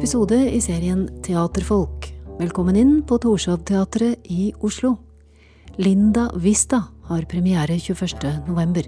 episode 0.00 0.36
i 0.48 0.56
serien 0.64 1.02
Teaterfolk. 1.20 2.06
Velkommen 2.38 2.76
inn 2.80 2.92
på 3.04 3.18
Torshov-teatret 3.20 4.30
i 4.32 4.46
Oslo. 4.64 4.94
Linda 5.76 6.22
Vista 6.40 6.78
har 7.10 7.26
premiere 7.28 7.76
21.11. 7.76 8.86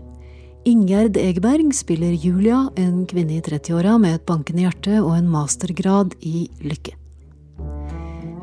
Ingjerd 0.72 1.18
Egeberg 1.20 1.74
spiller 1.76 2.14
Julia, 2.16 2.62
en 2.80 3.02
kvinne 3.04 3.36
i 3.36 3.42
30-åra 3.44 3.98
med 4.00 4.16
et 4.16 4.24
bankende 4.24 4.64
hjerte 4.64 5.02
og 5.02 5.12
en 5.18 5.28
mastergrad 5.28 6.16
i 6.24 6.46
lykke. 6.64 6.96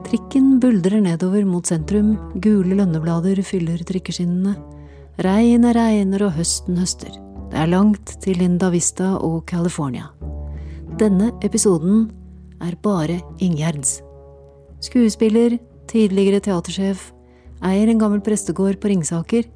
Trikken 0.05 0.59
buldrer 0.61 1.01
nedover 1.07 1.49
mot 1.49 1.65
sentrum, 1.65 2.19
gule 2.37 2.77
lønneblader 2.77 3.41
fyller 3.49 3.81
trikkeskinnene. 3.81 4.53
Regnet 5.25 5.73
regner 5.73 6.27
og 6.29 6.37
høsten 6.37 6.77
høster. 6.77 7.17
Det 7.49 7.65
er 7.65 7.73
langt 7.73 8.19
til 8.21 8.37
Linda 8.37 8.69
Vista 8.69 9.15
og 9.17 9.41
California. 9.49 10.11
Denne 11.01 11.33
episoden 11.41 12.11
er 12.61 12.75
bare 12.83 13.19
Ingjerd's. 13.43 13.99
Skuespiller, 14.83 15.57
tidligere 15.89 16.41
teatersjef, 16.43 17.09
eier 17.65 17.89
en 17.91 17.99
gammel 17.99 18.21
prestegård 18.23 18.79
på 18.79 18.91
Ringsaker, 18.91 19.47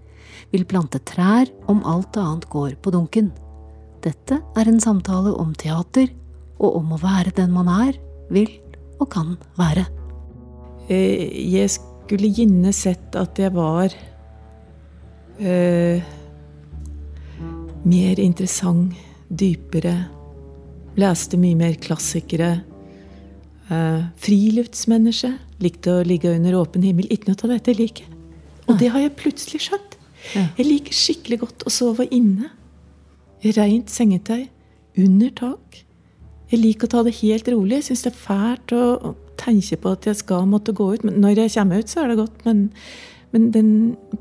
vil 0.52 0.66
plante 0.70 1.00
trær 1.08 1.50
om 1.72 1.82
alt 1.88 2.18
annet 2.20 2.50
går 2.52 2.76
på 2.84 2.94
dunken. 2.94 3.32
Dette 4.04 4.42
er 4.60 4.70
en 4.70 4.82
samtale 4.84 5.32
om 5.40 5.54
teater, 5.56 6.10
og 6.60 6.80
om 6.80 6.94
å 6.96 7.02
være 7.02 7.34
den 7.36 7.54
man 7.56 7.70
er, 7.72 7.98
vil 8.32 8.52
og 9.00 9.10
kan 9.14 9.36
være. 9.60 9.86
Eh, 10.90 11.32
Jeg 11.54 11.72
skulle 11.72 12.28
gjerne 12.28 12.74
sett 12.76 13.16
at 13.16 13.40
jeg 13.40 13.54
var 13.56 13.94
eh, 15.40 16.04
mer 17.84 18.20
interessant, 18.20 18.94
dypere. 19.34 19.96
Leste 21.00 21.40
mye 21.42 21.58
mer 21.58 21.80
klassikere. 21.82 22.60
Eh, 23.72 24.02
friluftsmenneske. 24.20 25.32
Likte 25.64 26.00
å 26.00 26.04
ligge 26.08 26.34
under 26.34 26.58
åpen 26.60 26.84
himmel. 26.84 27.08
Ikke 27.14 27.32
noe 27.32 27.46
av 27.48 27.56
dette 27.56 27.76
liker 27.78 28.06
jeg. 28.06 28.20
Og 28.68 28.80
det 28.80 28.90
har 28.94 29.04
jeg 29.04 29.16
plutselig 29.20 29.66
skjønt. 29.66 29.98
Ja. 30.34 30.48
Jeg 30.58 30.68
liker 30.68 30.96
skikkelig 30.96 31.40
godt 31.44 31.66
å 31.68 31.72
sove 31.74 32.08
inne. 32.16 32.52
I 33.44 33.52
Rent 33.56 33.92
sengetøy. 33.92 34.48
Under 35.04 35.34
tak. 35.36 35.84
Jeg 36.52 36.62
liker 36.62 36.88
å 36.88 36.94
ta 36.94 37.04
det 37.04 37.16
helt 37.22 37.48
rolig. 37.50 37.82
Jeg 37.82 37.90
syns 37.92 38.06
det 38.06 38.14
er 38.14 38.22
fælt 38.24 38.76
å 38.78 38.84
å 39.04 39.14
tenke 39.40 39.80
på 39.82 39.94
at 39.96 40.08
jeg 40.08 40.20
skal 40.22 40.48
måtte 40.50 40.76
gå 40.76 40.94
ut. 40.94 41.04
Men 41.04 41.20
når 41.24 41.44
jeg 41.44 41.56
kommer 41.58 41.82
ut, 41.82 41.90
så 41.92 42.04
er 42.04 42.12
det 42.12 42.20
godt. 42.22 42.44
Men, 42.46 42.66
men 43.34 43.50
den 43.56 43.72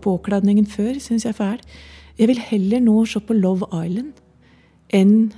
påkledningen 0.05 0.67
før 0.71 0.97
syns 1.03 1.27
jeg 1.27 1.35
er 1.35 1.39
fæl. 1.39 1.61
Jeg 2.19 2.31
vil 2.31 2.43
heller 2.51 2.83
nå 2.85 3.05
se 3.09 3.21
på 3.25 3.37
Love 3.37 3.69
Island 3.73 4.19
enn 4.93 5.33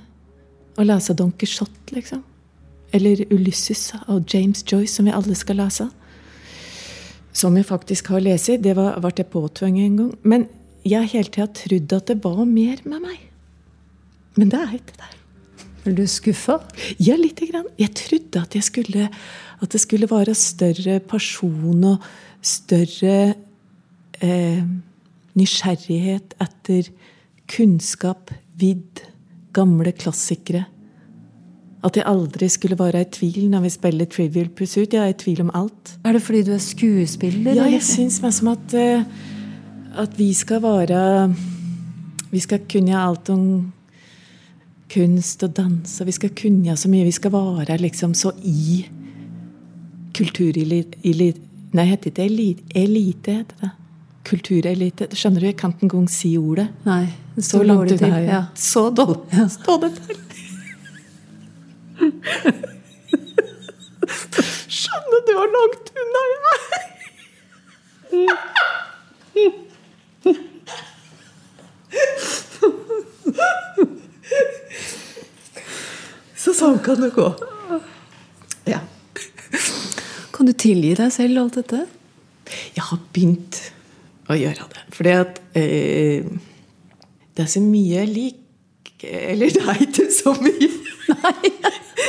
å 0.75 0.87
lese 0.87 1.15
Don 1.15 1.31
Quijote, 1.39 1.95
liksom. 1.95 2.25
Eller 2.95 3.25
Ulysses 3.33 3.89
av 4.07 4.23
James 4.31 4.63
Joyce, 4.63 4.95
som 4.95 5.09
vi 5.09 5.15
alle 5.15 5.35
skal 5.35 5.59
lese. 5.59 5.89
Som 7.35 7.57
jeg 7.59 7.67
faktisk 7.67 8.13
har 8.15 8.23
lest. 8.23 8.53
Det 8.63 8.77
var, 8.79 9.01
ble 9.03 9.13
jeg 9.19 9.33
påtvunget 9.33 9.89
en 9.89 9.99
gang. 9.99 10.13
Men 10.23 10.47
jeg 10.87 11.11
hele 11.15 11.33
tida 11.33 11.49
trodd 11.59 11.97
at 11.97 12.13
det 12.13 12.21
var 12.23 12.45
mer 12.47 12.83
med 12.87 13.03
meg. 13.03 13.21
Men 14.39 14.51
det 14.53 14.61
er 14.61 14.77
ikke 14.79 14.99
det. 15.01 15.11
Er 15.85 15.97
du 15.99 16.05
skuffa? 16.09 16.59
Ja, 17.03 17.17
lite 17.19 17.49
grann. 17.51 17.67
Jeg 17.79 17.93
trodde 17.99 18.41
at, 18.41 18.55
jeg 18.57 18.65
skulle, 18.65 19.09
at 19.61 19.73
det 19.73 19.81
skulle 19.83 20.09
være 20.11 20.35
større 20.39 21.01
person 21.05 21.85
og 21.91 22.07
større 22.45 23.35
eh, 24.25 24.63
nysgjerrighet 25.37 26.37
etter 26.41 26.89
kunnskap, 27.51 28.33
vidd, 28.57 29.03
gamle 29.55 29.93
klassikere. 29.93 30.65
At 31.85 31.99
jeg 31.99 32.07
aldri 32.09 32.49
skulle 32.49 32.79
være 32.79 33.03
i 33.05 33.11
tvil 33.13 33.51
når 33.53 33.67
vi 33.67 33.71
spiller 33.75 34.09
Trivial 34.09 34.49
Pursuit. 34.49 34.95
Jeg 34.95 35.03
er 35.05 35.13
i 35.13 35.19
tvil 35.21 35.43
om 35.45 35.51
alt. 35.55 35.97
Er 36.05 36.17
det 36.17 36.23
fordi 36.25 36.43
du 36.47 36.53
er 36.57 36.63
skuespiller? 36.63 37.59
Ja, 37.59 37.69
jeg 37.69 37.85
syns 37.85 38.23
meg 38.25 38.33
som 38.33 38.49
at, 38.55 38.75
eh, 38.75 39.05
at 40.01 40.19
vi 40.19 40.33
skal 40.33 40.63
være 40.63 41.35
Vi 42.35 42.41
skal 42.41 42.65
kunne 42.67 42.99
alt 42.99 43.29
om 43.31 43.73
kunst 44.91 45.43
og 45.43 45.57
dans, 45.57 46.01
og 46.01 46.07
vi 46.07 46.13
skal 46.13 46.31
kunne 46.35 46.77
så 46.77 46.89
mye. 46.91 47.05
Vi 47.05 47.15
skal 47.15 47.33
være 47.33 47.79
liksom 47.79 48.15
så 48.15 48.33
i 48.43 48.85
kulturelite 50.15 51.35
Nei, 51.75 51.85
heter 51.91 52.13
det 52.15 52.25
elite? 52.25 52.63
Elite 52.79 53.33
heter 53.41 53.57
det. 53.61 53.71
Kulturelite. 54.25 55.09
Skjønner 55.11 55.43
du, 55.43 55.47
jeg 55.47 55.57
kan 55.59 55.73
ikke 55.75 55.89
engang 55.89 56.05
si 56.11 56.37
ordet. 56.39 56.69
Nei, 56.87 57.09
det 57.35 57.43
Så 57.43 57.49
står 57.49 57.65
langt 57.65 57.95
unna. 57.97 58.21
Ja. 58.23 58.43
Så 58.55 58.85
dårlig 58.95 59.49
står 59.57 59.81
det 59.83 59.91
til. 59.97 60.21
Skjønner 64.75 65.21
du 65.27 65.33
hvor 65.37 65.51
langt 65.53 65.87
unna 65.95 66.23
jeg 66.31 66.41
er? 66.51 66.85
Så 76.45 76.53
sånn 76.53 76.79
kan 76.85 77.01
det 77.01 77.13
gå. 77.15 77.29
Ja. 78.69 78.81
Kan 80.35 80.47
du 80.51 80.53
tilgi 80.53 80.95
deg 80.99 81.13
selv 81.15 81.41
alt 81.41 81.57
dette? 81.61 81.81
Jeg 82.75 82.85
har 82.85 82.99
begynt 83.15 83.55
å 84.29 84.35
gjøre 84.37 84.67
det. 84.75 84.83
Fordi 84.95 85.13
at 85.17 85.41
eh, 85.57 86.21
det 87.35 87.43
er 87.47 87.51
så 87.51 87.63
mye 87.65 88.03
jeg 88.03 88.09
liker 88.13 88.44
Eller 89.05 89.53
det 89.55 89.65
er 89.69 89.81
ikke 89.87 90.09
så 90.13 90.35
mye. 90.41 90.71
Nei. 91.15 91.53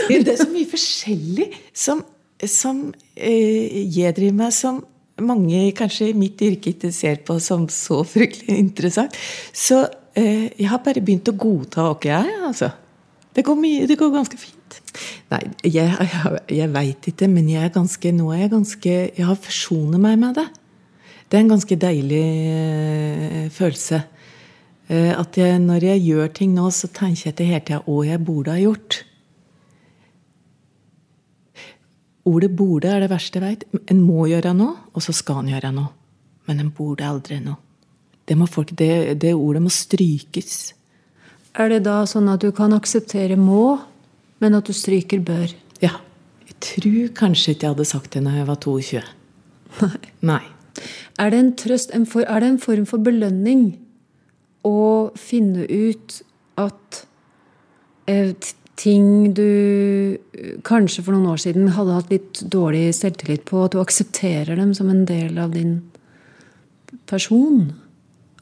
det 0.26 0.34
er 0.34 0.42
så 0.42 0.50
mye 0.52 0.70
forskjellig 0.70 1.48
som, 1.76 2.04
som 2.50 2.82
eh, 3.16 3.86
jeg 3.96 4.16
driver 4.18 4.40
med, 4.44 4.56
som 4.56 4.84
mange 5.24 5.70
kanskje 5.78 6.10
i 6.12 6.18
mitt 6.18 6.42
yrke 6.44 6.74
ikke 6.74 6.92
ser 6.92 7.22
på 7.28 7.38
som 7.44 7.68
så 7.72 8.02
fryktelig 8.08 8.58
interessant. 8.60 9.16
Så 9.54 9.86
eh, 10.18 10.52
jeg 10.58 10.70
har 10.72 10.84
bare 10.84 11.04
begynt 11.04 11.32
å 11.32 11.38
godta 11.40 11.88
hvem 11.94 12.12
jeg 12.12 12.34
er. 12.34 12.44
altså. 12.50 12.72
Det 13.36 13.44
går, 13.44 13.58
mye, 13.60 13.88
det 13.88 13.98
går 14.00 14.14
ganske 14.14 14.40
fint. 14.40 14.78
Nei, 15.32 15.42
jeg, 15.68 15.92
jeg, 15.92 16.44
jeg 16.56 16.72
veit 16.72 17.08
ikke, 17.12 17.28
men 17.32 17.50
jeg 17.52 17.68
er 17.68 17.74
ganske, 17.74 18.12
nå 18.16 18.30
er 18.32 18.46
jeg 18.46 18.52
ganske 18.54 18.94
Jeg 18.94 19.26
har 19.28 19.40
forsonet 19.40 20.02
meg 20.02 20.20
med 20.22 20.38
det. 20.40 20.46
Det 21.26 21.38
er 21.38 21.44
en 21.44 21.52
ganske 21.52 21.76
deilig 21.82 22.26
eh, 22.52 23.48
følelse. 23.52 24.04
Eh, 24.88 25.12
at 25.18 25.38
jeg, 25.38 25.60
når 25.64 25.84
jeg 25.88 26.04
gjør 26.06 26.32
ting 26.38 26.54
nå, 26.54 26.70
så 26.70 26.90
tenker 26.94 27.32
jeg 27.32 27.38
til 27.40 27.50
hele 27.50 27.66
tida 27.66 27.82
hva 27.88 28.06
jeg 28.06 28.22
burde 28.26 28.54
ha 28.54 28.62
gjort. 28.62 29.02
Ordet 32.26 32.56
'borde' 32.56 32.90
er 32.90 33.00
det 33.02 33.10
verste 33.10 33.40
jeg 33.40 33.46
veit. 33.46 33.64
En 33.90 34.02
må 34.02 34.26
gjøre 34.26 34.54
noe, 34.58 34.90
og 34.94 35.02
så 35.02 35.14
skal 35.14 35.44
en 35.44 35.52
gjøre 35.54 35.72
noe. 35.74 35.92
Men 36.48 36.60
en 36.60 36.72
burde 36.72 37.06
aldri 37.06 37.40
noe. 37.40 37.58
Det, 38.26 38.38
må 38.38 38.48
folk, 38.50 38.74
det, 38.74 39.22
det 39.22 39.34
ordet 39.34 39.62
må 39.62 39.70
strykes. 39.70 40.74
Er 41.56 41.70
det 41.70 41.84
da 41.86 42.06
sånn 42.10 42.30
at 42.30 42.42
du 42.42 42.52
kan 42.52 42.74
akseptere 42.74 43.38
må, 43.38 43.78
men 44.42 44.58
at 44.58 44.66
du 44.66 44.74
stryker 44.74 45.22
bør? 45.22 45.54
Ja. 45.82 46.02
Jeg 46.46 46.58
tror 46.62 47.14
kanskje 47.14 47.54
ikke 47.54 47.68
jeg 47.68 47.76
hadde 47.76 47.86
sagt 47.86 48.14
det 48.14 48.24
når 48.26 48.40
jeg 48.40 48.48
var 48.48 48.60
22. 48.66 49.02
Nei. 49.82 50.02
Nei. 50.22 50.44
Er 51.22 51.30
det 51.32 51.40
en 51.40 51.54
trøst, 51.56 51.94
en 51.94 52.06
for, 52.10 52.26
er 52.26 52.42
det 52.42 52.50
en 52.50 52.60
form 52.60 52.86
for 52.90 52.98
belønning 52.98 53.85
å 54.66 55.12
finne 55.20 55.66
ut 55.70 56.22
at 56.60 57.02
eh, 58.10 58.32
ting 58.80 59.34
du 59.36 60.18
eh, 60.34 60.58
kanskje 60.68 61.04
for 61.06 61.16
noen 61.16 61.32
år 61.34 61.42
siden 61.46 61.72
hadde 61.76 61.98
hatt 61.98 62.14
litt 62.14 62.44
dårlig 62.52 62.90
selvtillit 62.98 63.46
på, 63.48 63.64
at 63.66 63.76
du 63.76 63.82
aksepterer 63.82 64.60
dem 64.60 64.74
som 64.78 64.92
en 64.92 65.06
del 65.08 65.40
av 65.42 65.56
din 65.56 65.80
person? 67.10 67.74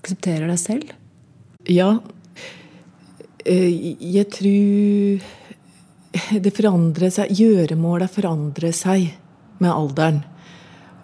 Aksepterer 0.01 0.49
deg 0.51 0.59
selv? 0.61 0.91
Ja. 1.69 1.95
Eh, 3.45 3.95
Jeg 3.99 4.29
tror 4.33 5.23
det 6.43 6.53
forandrer 6.53 7.09
seg 7.13 7.31
Gjøremåla 7.33 8.07
forandrer 8.11 8.73
seg 8.75 9.13
med 9.63 9.71
alderen. 9.71 10.23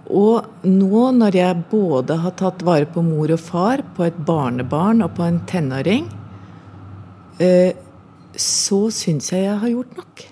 Og 0.09 0.65
nå 0.65 1.03
når 1.13 1.37
jeg 1.37 1.65
både 1.69 2.17
har 2.23 2.33
tatt 2.39 2.63
vare 2.65 2.87
på 2.89 3.03
mor 3.05 3.29
og 3.33 3.41
far, 3.41 3.83
på 3.95 4.07
et 4.07 4.17
barnebarn 4.25 5.03
og 5.05 5.13
på 5.17 5.27
en 5.27 5.39
tenåring, 5.49 6.07
eh, 7.37 7.77
så 8.33 8.87
syns 8.93 9.29
jeg 9.33 9.45
jeg 9.45 9.59
har 9.61 9.73
gjort 9.73 9.97
nok. 9.99 10.25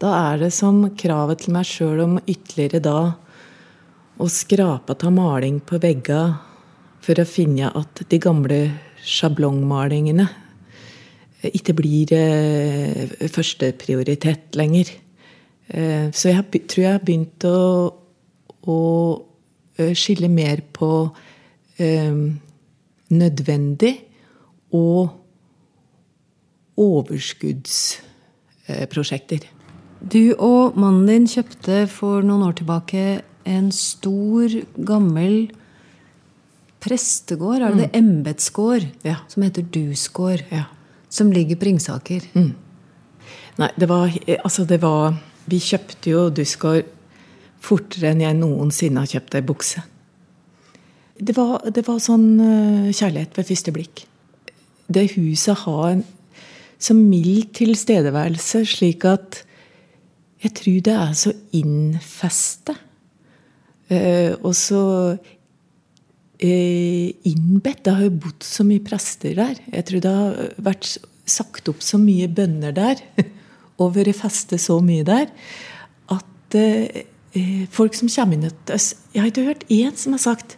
Da 0.00 0.14
er 0.32 0.40
det 0.44 0.52
som 0.56 0.80
kravet 0.96 1.44
til 1.44 1.54
meg 1.56 1.68
sjøl 1.68 2.00
om 2.04 2.16
ytterligere 2.24 2.80
da 2.84 2.98
å 4.20 4.30
skrape 4.30 4.96
av 4.96 5.12
maling 5.12 5.60
på 5.64 5.80
vegga 5.82 6.22
for 7.04 7.20
å 7.20 7.28
finne 7.28 7.70
at 7.76 8.04
de 8.08 8.18
gamle 8.22 8.58
sjablongmalingene 9.04 10.26
ikke 11.44 11.74
blir 11.76 12.12
eh, 12.16 13.10
førsteprioritet 13.28 14.56
lenger. 14.56 14.92
Eh, 15.68 16.08
så 16.14 16.32
jeg 16.32 16.64
tror 16.70 16.84
jeg 16.84 16.94
har 16.94 17.04
begynt 17.04 17.44
å, 17.48 17.58
å 18.66 18.78
eh, 19.78 19.92
skille 19.96 20.28
mer 20.32 20.60
på 20.76 20.90
eh, 21.78 22.14
nødvendig 23.14 23.94
og 24.74 25.08
overskuddsprosjekter. 26.76 29.38
Du 30.04 30.34
og 30.42 30.74
mannen 30.80 31.06
din 31.08 31.26
kjøpte 31.30 31.84
for 31.88 32.22
noen 32.26 32.42
år 32.48 32.54
tilbake 32.58 33.04
en 33.48 33.70
stor, 33.72 34.48
gammel 34.88 35.46
prestegård, 36.84 37.62
er 37.64 37.70
det 37.72 37.78
det? 37.86 37.90
Embetsgård, 38.00 38.84
Ja. 39.04 39.16
som 39.28 39.42
heter 39.42 39.62
Dusgård. 39.62 40.42
Ja. 40.50 40.64
Som 41.08 41.32
ligger 41.32 41.56
på 41.56 41.64
Ringsaker. 41.64 42.20
Nei, 43.58 43.70
det 43.78 43.88
var 43.88 44.10
Altså, 44.44 44.64
det 44.66 44.80
var 44.82 45.14
Vi 45.46 45.58
kjøpte 45.60 46.10
jo 46.10 46.30
Dusgård 46.30 46.84
fortere 47.64 48.12
enn 48.12 48.22
jeg 48.24 48.38
noensinne 48.38 49.02
har 49.02 49.10
kjøpt 49.10 49.38
ei 49.38 49.44
bukse. 49.46 49.84
Det 51.14 51.36
var, 51.36 51.62
det 51.70 51.84
var 51.86 52.02
sånn 52.02 52.28
eh, 52.42 52.90
kjærlighet 52.92 53.38
ved 53.38 53.48
første 53.48 53.74
blikk. 53.74 54.04
Det 54.90 55.06
huset 55.14 55.62
har 55.64 55.84
en 55.92 56.04
så 56.84 56.96
mild 56.96 57.54
tilstedeværelse, 57.56 58.64
slik 58.68 59.06
at 59.08 59.40
jeg 60.44 60.52
tror 60.58 60.80
det 60.84 60.96
er 60.98 61.14
så 61.16 61.32
innfeste. 61.56 62.74
Eh, 63.88 64.34
og 64.42 64.52
så 64.58 64.82
eh, 66.36 67.14
innbedt. 67.30 67.84
Det 67.86 67.94
har 67.94 68.04
jo 68.08 68.18
bodd 68.26 68.44
så 68.44 68.66
mye 68.66 68.84
prester 68.84 69.36
der. 69.38 69.60
Jeg 69.72 69.88
tror 69.88 70.04
det 70.04 70.14
har 70.18 70.52
vært 70.66 70.90
sagt 71.24 71.70
opp 71.72 71.80
så 71.84 72.00
mye 72.00 72.28
bønner 72.28 72.74
der. 72.76 73.00
Og 73.80 73.96
vært 73.96 74.14
festet 74.14 74.62
så 74.62 74.76
mye 74.84 75.06
der. 75.06 75.30
At 76.12 76.58
eh, 76.58 77.06
folk 77.70 77.94
som 77.98 78.08
kommer 78.08 78.36
inn 78.38 78.44
Jeg 78.46 79.20
har 79.20 79.30
ikke 79.30 79.46
hørt 79.48 79.64
én 79.72 79.96
som 79.98 80.14
har 80.14 80.22
sagt 80.22 80.56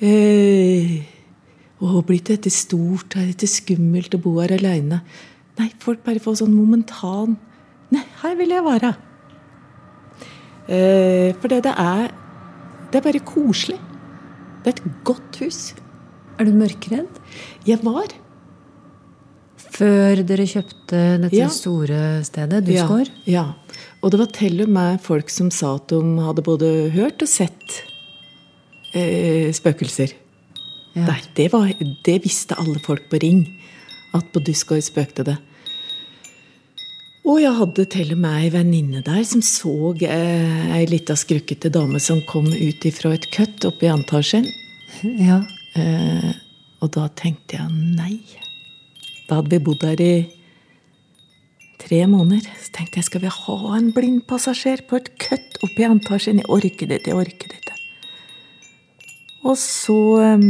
eh, 0.00 1.02
Å, 1.80 2.00
blitt 2.04 2.28
dette 2.32 2.50
stort, 2.52 3.16
er 3.16 3.30
dette 3.32 3.48
skummelt 3.48 4.14
å 4.16 4.20
bo 4.20 4.38
her 4.40 4.52
alene? 4.56 5.02
Nei, 5.60 5.68
folk 5.80 6.02
bare 6.04 6.20
får 6.22 6.40
sånn 6.40 6.56
momentan 6.56 7.36
Nei, 7.90 8.04
her 8.22 8.36
vil 8.38 8.52
jeg 8.54 8.62
være. 8.62 8.92
Eh, 10.70 11.32
for 11.40 11.50
det 11.50 11.64
det 11.66 11.72
er 11.74 12.10
Det 12.90 13.00
er 13.00 13.06
bare 13.06 13.20
koselig. 13.26 13.78
Det 14.62 14.70
er 14.70 14.76
et 14.76 15.04
godt 15.06 15.36
hus. 15.42 15.74
Er 16.38 16.44
du 16.48 16.52
mørkredd? 16.58 17.20
Jeg 17.66 17.78
var. 17.84 18.10
Før 19.70 20.22
dere 20.26 20.46
kjøpte 20.48 21.00
dette 21.22 21.36
Ja. 21.38 21.48
store 21.48 22.24
stedet, 22.24 22.64
Dusgård? 22.66 23.10
Ja, 23.26 23.32
ja. 23.32 23.54
Og 24.00 24.12
det 24.12 24.20
var 24.20 24.30
til 24.32 24.62
og 24.64 24.72
med 24.72 25.00
folk 25.04 25.28
som 25.32 25.50
sa 25.52 25.74
at 25.76 25.92
de 25.92 26.00
hadde 26.24 26.44
både 26.44 26.70
hørt 26.94 27.20
og 27.20 27.28
sett 27.28 27.82
eh, 28.96 29.52
spøkelser. 29.52 30.14
Ja. 30.96 31.04
Der, 31.06 31.20
det, 31.36 31.50
var, 31.52 31.68
det 32.06 32.16
visste 32.24 32.56
alle 32.58 32.80
folk 32.82 33.10
på 33.10 33.20
Ring. 33.22 33.44
At 34.16 34.32
på 34.32 34.42
Duskoi 34.42 34.80
spøkte 34.82 35.26
det. 35.28 35.36
Og 37.28 37.42
jeg 37.42 37.52
hadde 37.54 37.84
til 37.92 38.14
og 38.14 38.22
med 38.22 38.46
ei 38.46 38.48
venninne 38.50 39.02
der 39.06 39.20
som 39.28 39.42
så 39.44 39.92
eh, 40.02 40.72
ei 40.74 40.86
lita 40.88 41.14
skrukkete 41.18 41.70
dame 41.70 42.00
som 42.00 42.22
kom 42.26 42.48
ut 42.48 42.86
ifra 42.88 43.12
et 43.14 43.28
kutt 43.34 43.68
oppe 43.68 43.86
i 43.86 43.92
antasjen. 43.92 44.48
ja. 45.28 45.42
Eh, 45.78 46.30
og 46.80 46.88
da 46.96 47.04
tenkte 47.14 47.58
jeg 47.60 47.68
nei. 48.00 48.16
Da 49.28 49.38
hadde 49.38 49.52
vi 49.52 49.60
bodd 49.62 49.84
der 49.84 50.00
i 50.00 50.14
tre 51.90 52.06
måneder. 52.06 52.46
Så 52.62 52.70
tenkte 52.76 53.00
jeg 53.00 53.08
skal 53.08 53.24
vi 53.24 53.32
ha 53.34 53.58
en 53.74 53.90
blind 53.94 54.22
passasjer 54.30 54.84
på 54.86 55.00
et 55.00 55.10
kutt 55.18 55.58
oppe 55.64 55.82
i 55.82 55.88
antasjen? 55.88 56.38
Jeg 56.42 56.50
orker 56.52 56.90
det 56.90 57.00
ikke, 57.00 57.10
jeg 57.10 57.22
orker 57.24 57.50
det 57.50 57.58
ikke. 57.58 57.78
Og 59.50 59.56
så 59.58 60.00
eh, 60.22 60.48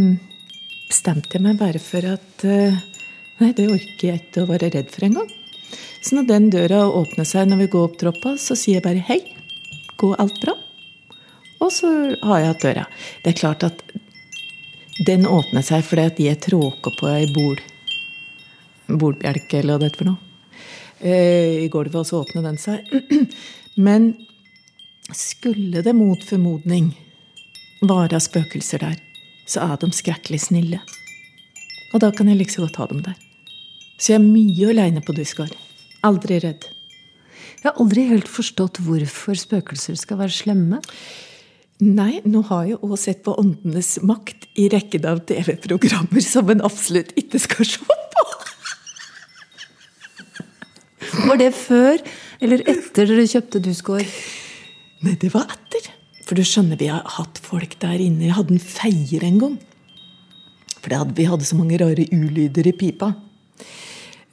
bestemte 0.90 1.38
jeg 1.38 1.46
meg 1.46 1.60
bare 1.60 1.80
for 1.80 2.04
at 2.12 2.44
eh, 2.44 2.76
nei, 3.40 3.52
det 3.56 3.70
orker 3.70 4.10
jeg 4.10 4.24
ikke 4.24 4.44
å 4.44 4.50
være 4.50 4.72
redd 4.74 4.92
for 4.92 5.08
engang. 5.08 5.30
Så 6.00 6.16
når 6.16 6.28
den 6.28 6.48
døra 6.52 6.84
åpner 6.88 7.28
seg 7.28 7.48
når 7.48 7.64
vi 7.64 7.72
går 7.72 7.88
opp 7.88 7.98
trappa, 8.00 8.36
så 8.40 8.56
sier 8.58 8.80
jeg 8.80 8.86
bare 8.88 9.04
hei. 9.08 9.20
Går 10.00 10.20
alt 10.20 10.40
bra? 10.44 10.56
Og 11.60 11.68
så 11.72 11.88
har 12.24 12.40
jeg 12.40 12.52
hatt 12.52 12.64
døra. 12.64 12.88
Det 13.24 13.32
er 13.32 13.40
klart 13.40 13.68
at 13.68 13.84
den 15.06 15.28
åpner 15.28 15.64
seg 15.64 15.84
fordi 15.86 16.08
at 16.08 16.20
jeg 16.20 16.40
tråkker 16.44 16.96
på 17.00 17.08
ei 17.08 17.28
bol, 17.32 17.60
bolbjelke, 18.88 19.60
eller 19.60 19.76
hva 19.76 19.84
det 19.84 19.94
er 19.94 20.00
for 20.00 20.12
noe. 20.12 20.29
Eh, 21.00 21.64
I 21.64 21.68
gulvet, 21.72 21.96
og 21.96 22.06
så 22.06 22.20
åpner 22.20 22.44
den 22.44 22.58
seg. 22.60 22.84
Men 23.86 24.12
skulle 25.16 25.82
det 25.84 25.94
mot 25.96 26.20
formodning 26.24 26.92
være 27.80 28.20
spøkelser 28.20 28.84
der, 28.84 28.98
så 29.48 29.64
er 29.64 29.80
de 29.80 29.88
skrekkelig 29.96 30.42
snille. 30.44 30.82
Og 31.94 32.04
da 32.04 32.12
kan 32.14 32.28
jeg 32.28 32.38
like 32.38 32.52
så 32.52 32.66
godt 32.66 32.78
ha 32.82 32.90
dem 32.90 33.00
der. 33.06 33.16
Så 34.00 34.12
jeg 34.12 34.20
er 34.20 34.28
mye 34.28 34.68
aleine 34.72 35.02
på 35.04 35.16
Duskar. 35.16 35.50
Aldri 36.06 36.38
redd. 36.44 36.68
Jeg 37.60 37.66
har 37.68 37.80
aldri 37.82 38.06
helt 38.08 38.28
forstått 38.30 38.80
hvorfor 38.84 39.36
spøkelser 39.36 39.98
skal 40.00 40.20
være 40.22 40.32
slemme. 40.32 40.78
Nei, 41.80 42.20
nå 42.28 42.42
har 42.48 42.68
jeg 42.68 42.78
òg 42.84 42.96
sett 43.00 43.22
på 43.24 43.34
Åndenes 43.40 43.98
makt 44.04 44.46
i 44.60 44.68
rekken 44.72 45.08
av 45.08 45.22
TV-programmer 45.28 46.24
som 46.24 46.52
en 46.52 46.64
absolutt 46.64 47.12
ikke 47.20 47.40
skal 47.40 47.68
se 47.68 47.84
på. 47.84 47.96
Var 51.30 51.38
det 51.38 51.52
før 51.54 52.00
eller 52.42 52.62
etter 52.66 53.06
dere 53.06 53.22
kjøpte 53.30 53.60
Dusgård? 53.62 54.14
Nei, 55.06 55.12
det 55.14 55.28
var 55.30 55.44
etter. 55.46 55.84
For 56.26 56.34
du 56.34 56.42
skjønner, 56.42 56.78
vi 56.80 56.88
har 56.90 57.04
hatt 57.06 57.38
folk 57.44 57.76
der 57.78 58.00
inne. 58.02 58.24
Vi 58.24 58.32
hadde 58.34 58.56
en 58.56 58.62
feier 58.62 59.22
en 59.28 59.36
gang. 59.38 59.52
For 60.80 60.90
hadde, 60.90 61.14
vi 61.14 61.28
hadde 61.30 61.46
så 61.46 61.58
mange 61.58 61.78
rare 61.78 62.06
ulyder 62.10 62.66
i 62.66 62.72
pipa. 62.74 63.12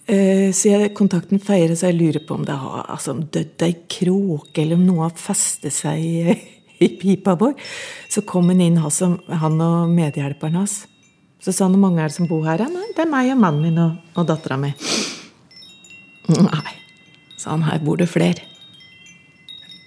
Eh, 0.09 0.49
så 0.57 0.71
jeg 0.71 0.95
kontakten 0.97 1.37
feier, 1.43 1.75
så 1.77 1.91
jeg 1.91 1.99
lurer 1.99 2.23
på 2.25 2.39
om 2.39 2.47
det 2.47 2.55
har 2.57 2.89
altså, 2.89 3.13
dødd 3.13 3.67
ei 3.67 3.75
kråke, 3.93 4.63
eller 4.63 4.79
om 4.79 4.87
noe 4.87 5.05
har 5.05 5.21
festet 5.21 5.75
seg 5.77 6.01
i, 6.01 6.37
i 6.87 6.89
pipa 6.97 7.37
vår. 7.37 7.53
Så 8.09 8.25
kom 8.25 8.49
han 8.49 8.63
inn, 8.65 8.81
han, 8.81 9.61
og 9.67 9.93
medhjelperen 9.93 10.57
hans. 10.63 10.79
Så 11.45 11.53
sa 11.53 11.67
han 11.67 11.77
hvor 11.77 11.85
mange 11.85 12.01
er 12.01 12.09
det 12.09 12.17
som 12.17 12.31
bor 12.31 12.49
her? 12.49 12.65
Nei, 12.73 12.89
det 12.97 13.05
er 13.05 13.13
meg 13.13 13.35
og 13.35 13.39
mannen 13.45 13.69
min 13.69 13.79
og, 13.85 14.01
og 14.17 14.27
dattera 14.33 14.57
mi. 14.57 14.73
Nei, 16.33 16.77
sa 17.37 17.53
han, 17.53 17.67
her 17.69 17.79
bor 17.85 17.99
det 17.99 18.09
flere. 18.09 18.43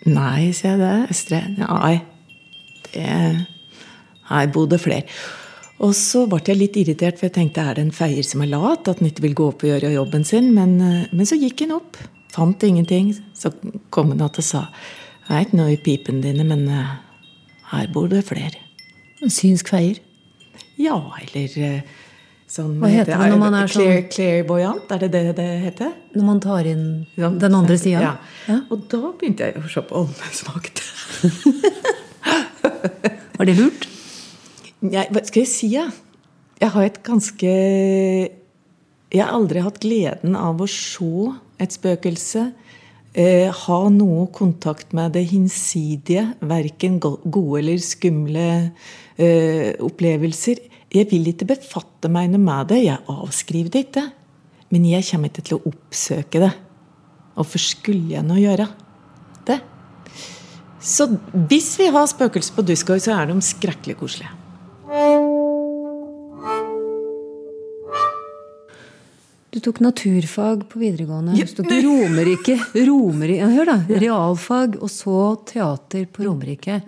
Nei, 0.08 0.50
sier 0.56 0.78
jeg 0.78 0.80
det. 0.80 1.10
Østre. 1.12 1.42
Nei, 1.58 2.00
det 2.90 3.46
Her 4.30 4.46
det 4.46 4.78
flere. 4.80 5.04
Og 5.80 5.94
så 5.96 6.26
ble 6.28 6.42
jeg 6.44 6.58
litt 6.60 6.76
irritert, 6.76 7.16
for 7.18 7.26
jeg 7.26 7.34
tenkte 7.38 7.64
er 7.64 7.78
det 7.78 7.86
en 7.86 7.94
feier 7.94 8.24
som 8.26 8.42
er 8.44 8.52
lat? 8.52 8.88
At 8.88 9.00
han 9.00 9.08
ikke 9.08 9.24
vil 9.24 9.36
gå 9.38 9.46
opp 9.50 9.64
og 9.64 9.70
gjøre 9.70 9.94
jobben 9.94 10.24
sin? 10.28 10.52
Men, 10.54 10.80
eh, 10.80 11.08
men 11.12 11.26
så 11.26 11.38
gikk 11.40 11.64
han 11.64 11.72
opp. 11.78 11.96
Fant 12.30 12.62
ingenting. 12.62 13.14
Så 13.34 13.50
kom 13.90 14.10
han 14.10 14.20
att 14.20 14.38
og 14.38 14.44
sa 14.44 14.68
Jeg 15.28 15.36
er 15.36 15.46
ikke 15.46 15.56
noe 15.56 15.72
i 15.72 15.76
pipene 15.76 16.22
dine, 16.22 16.44
men 16.44 16.68
eh, 16.68 16.96
her 17.72 17.86
bor 17.92 18.08
det 18.08 18.24
flere. 18.24 18.58
En 19.22 19.30
synsk 19.30 19.68
feier. 19.68 20.00
Ja, 20.76 20.96
eller 21.22 21.58
eh, 21.58 21.80
sånn 22.50 22.80
Hva 22.82 22.88
heter 22.90 23.14
det 23.14 23.28
når 23.30 23.38
man 23.38 23.54
er 23.54 23.68
sånn- 23.70 23.84
Clair, 23.86 24.02
Clairvoyant, 24.10 24.90
er 24.90 24.98
det 25.04 25.10
det 25.14 25.36
det 25.38 25.48
heter? 25.64 25.92
Når 26.16 26.24
man 26.26 26.40
tar 26.42 26.66
inn 26.66 27.06
den 27.16 27.54
andre 27.54 27.76
sida. 27.78 28.00
Ja. 28.02 28.14
Ja. 28.48 28.56
Og 28.70 28.88
da 28.90 28.98
begynte 29.20 29.46
jeg 29.46 29.54
å 29.62 29.68
se 29.70 29.80
på 29.86 29.94
Åndenes 30.02 30.42
makt. 30.48 30.82
Var 33.38 33.48
det 33.48 33.56
lurt? 33.58 33.86
Nei, 34.84 35.04
hva 35.12 35.22
skal 35.28 35.44
jeg 35.44 35.50
si, 35.52 35.70
ja? 35.76 35.86
Jeg 36.60 36.72
har 36.74 36.86
et 36.88 36.98
ganske 37.04 37.50
Jeg 39.10 39.22
har 39.24 39.32
aldri 39.34 39.62
hatt 39.64 39.80
gleden 39.82 40.36
av 40.38 40.60
å 40.60 40.68
se 40.70 41.32
et 41.60 41.72
spøkelse. 41.74 42.44
Eh, 43.18 43.48
ha 43.50 43.78
noe 43.90 44.28
kontakt 44.32 44.92
med 44.94 45.12
det 45.16 45.24
hinsidige. 45.32 46.28
Verken 46.46 47.00
gode 47.02 47.58
eller 47.58 47.80
skumle 47.82 48.44
eh, 49.18 49.72
opplevelser. 49.82 50.60
Jeg 50.90 51.06
vil 51.10 51.28
ikke 51.30 51.46
befatte 51.52 52.10
meg 52.10 52.32
noe 52.32 52.42
med 52.42 52.72
det. 52.72 52.80
Jeg 52.88 52.98
avskriver 53.10 53.70
det 53.70 53.84
ikke. 53.86 54.08
Men 54.70 54.86
jeg 54.86 55.06
kommer 55.10 55.30
ikke 55.30 55.44
til 55.46 55.58
å 55.58 55.64
oppsøke 55.70 56.42
det. 56.42 56.50
Hvorfor 57.34 57.62
skulle 57.62 58.16
jeg 58.16 58.26
nå 58.26 58.36
gjøre 58.40 58.66
det? 59.48 59.60
Så 60.80 61.06
hvis 61.50 61.74
vi 61.78 61.90
har 61.92 62.06
spøkelser 62.08 62.56
på 62.56 62.64
Dusgård, 62.64 63.02
så 63.04 63.12
er 63.18 63.28
de 63.28 63.36
skrekkelig 63.44 63.98
koselige. 64.00 64.32
Du 69.50 69.58
tok 69.60 69.80
naturfag 69.82 70.62
på 70.70 70.80
videregående. 70.80 71.34
Ja. 71.36 71.44
du 71.44 71.74
Romerike. 71.84 72.56
Romerike. 72.86 73.48
Hør, 73.50 73.72
da. 73.72 73.78
Realfag, 74.00 74.78
og 74.80 74.90
så 74.94 75.16
teater 75.46 76.06
på 76.06 76.24
Romerike. 76.24 76.80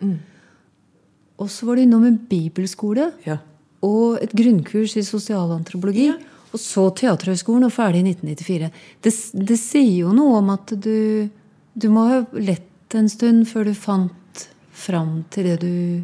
Og 1.42 1.50
så 1.50 1.66
var 1.66 1.76
du 1.76 1.84
innom 1.84 2.06
en 2.06 2.20
bibelskole 2.30 3.12
Ja. 3.26 3.40
Og 3.82 4.18
et 4.22 4.32
grunnkurs 4.38 4.96
i 4.96 5.02
sosialantropologi. 5.06 6.10
Og 6.52 6.60
så 6.60 6.84
Teaterhøgskolen, 7.00 7.64
og 7.64 7.72
ferdig 7.72 8.02
i 8.02 8.12
1994. 8.12 8.70
Det, 9.02 9.12
det 9.48 9.56
sier 9.60 10.02
jo 10.02 10.12
noe 10.16 10.38
om 10.42 10.50
at 10.52 10.74
du 10.84 11.28
Du 11.74 11.86
må 11.88 12.02
ha 12.10 12.18
lett 12.36 12.92
en 12.94 13.08
stund 13.08 13.46
før 13.48 13.64
du 13.64 13.72
fant 13.72 14.42
fram 14.76 15.22
til 15.32 15.46
det 15.48 15.54
du 15.62 16.02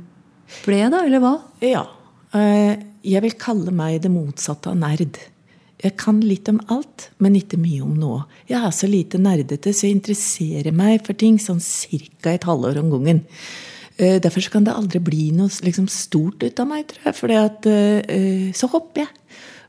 ble, 0.64 0.78
da? 0.88 1.02
Eller 1.04 1.20
hva? 1.20 1.34
Ja. 1.60 1.82
eh, 2.32 2.78
Jeg 3.04 3.20
vil 3.26 3.34
kalle 3.36 3.74
meg 3.76 4.00
det 4.00 4.08
motsatte 4.10 4.70
av 4.72 4.78
nerd. 4.80 5.18
Jeg 5.78 5.94
kan 6.00 6.22
litt 6.24 6.48
om 6.48 6.62
alt, 6.72 7.10
men 7.22 7.36
ikke 7.36 7.60
mye 7.60 7.82
om 7.84 7.92
noe. 8.00 8.22
Jeg 8.48 8.56
er 8.64 8.72
så 8.72 8.88
lite 8.88 9.20
nerdete, 9.20 9.70
så 9.76 9.86
jeg 9.86 9.98
interesserer 9.98 10.72
meg 10.72 11.04
for 11.06 11.12
ting 11.12 11.36
sånn 11.38 11.60
ca. 11.60 12.32
et 12.32 12.48
halvår 12.48 12.80
om 12.80 12.88
gangen. 12.96 13.20
Eh, 13.98 14.20
derfor 14.22 14.44
kan 14.52 14.66
det 14.66 14.76
aldri 14.78 15.00
bli 15.02 15.24
noe 15.34 15.50
liksom, 15.66 15.88
stort 15.90 16.44
ut 16.44 16.60
av 16.62 16.68
meg, 16.70 16.86
tror 16.86 17.08
jeg. 17.08 17.16
For 17.18 17.34
uh, 17.34 18.50
så 18.54 18.70
hopper 18.70 19.04
jeg. 19.04 19.10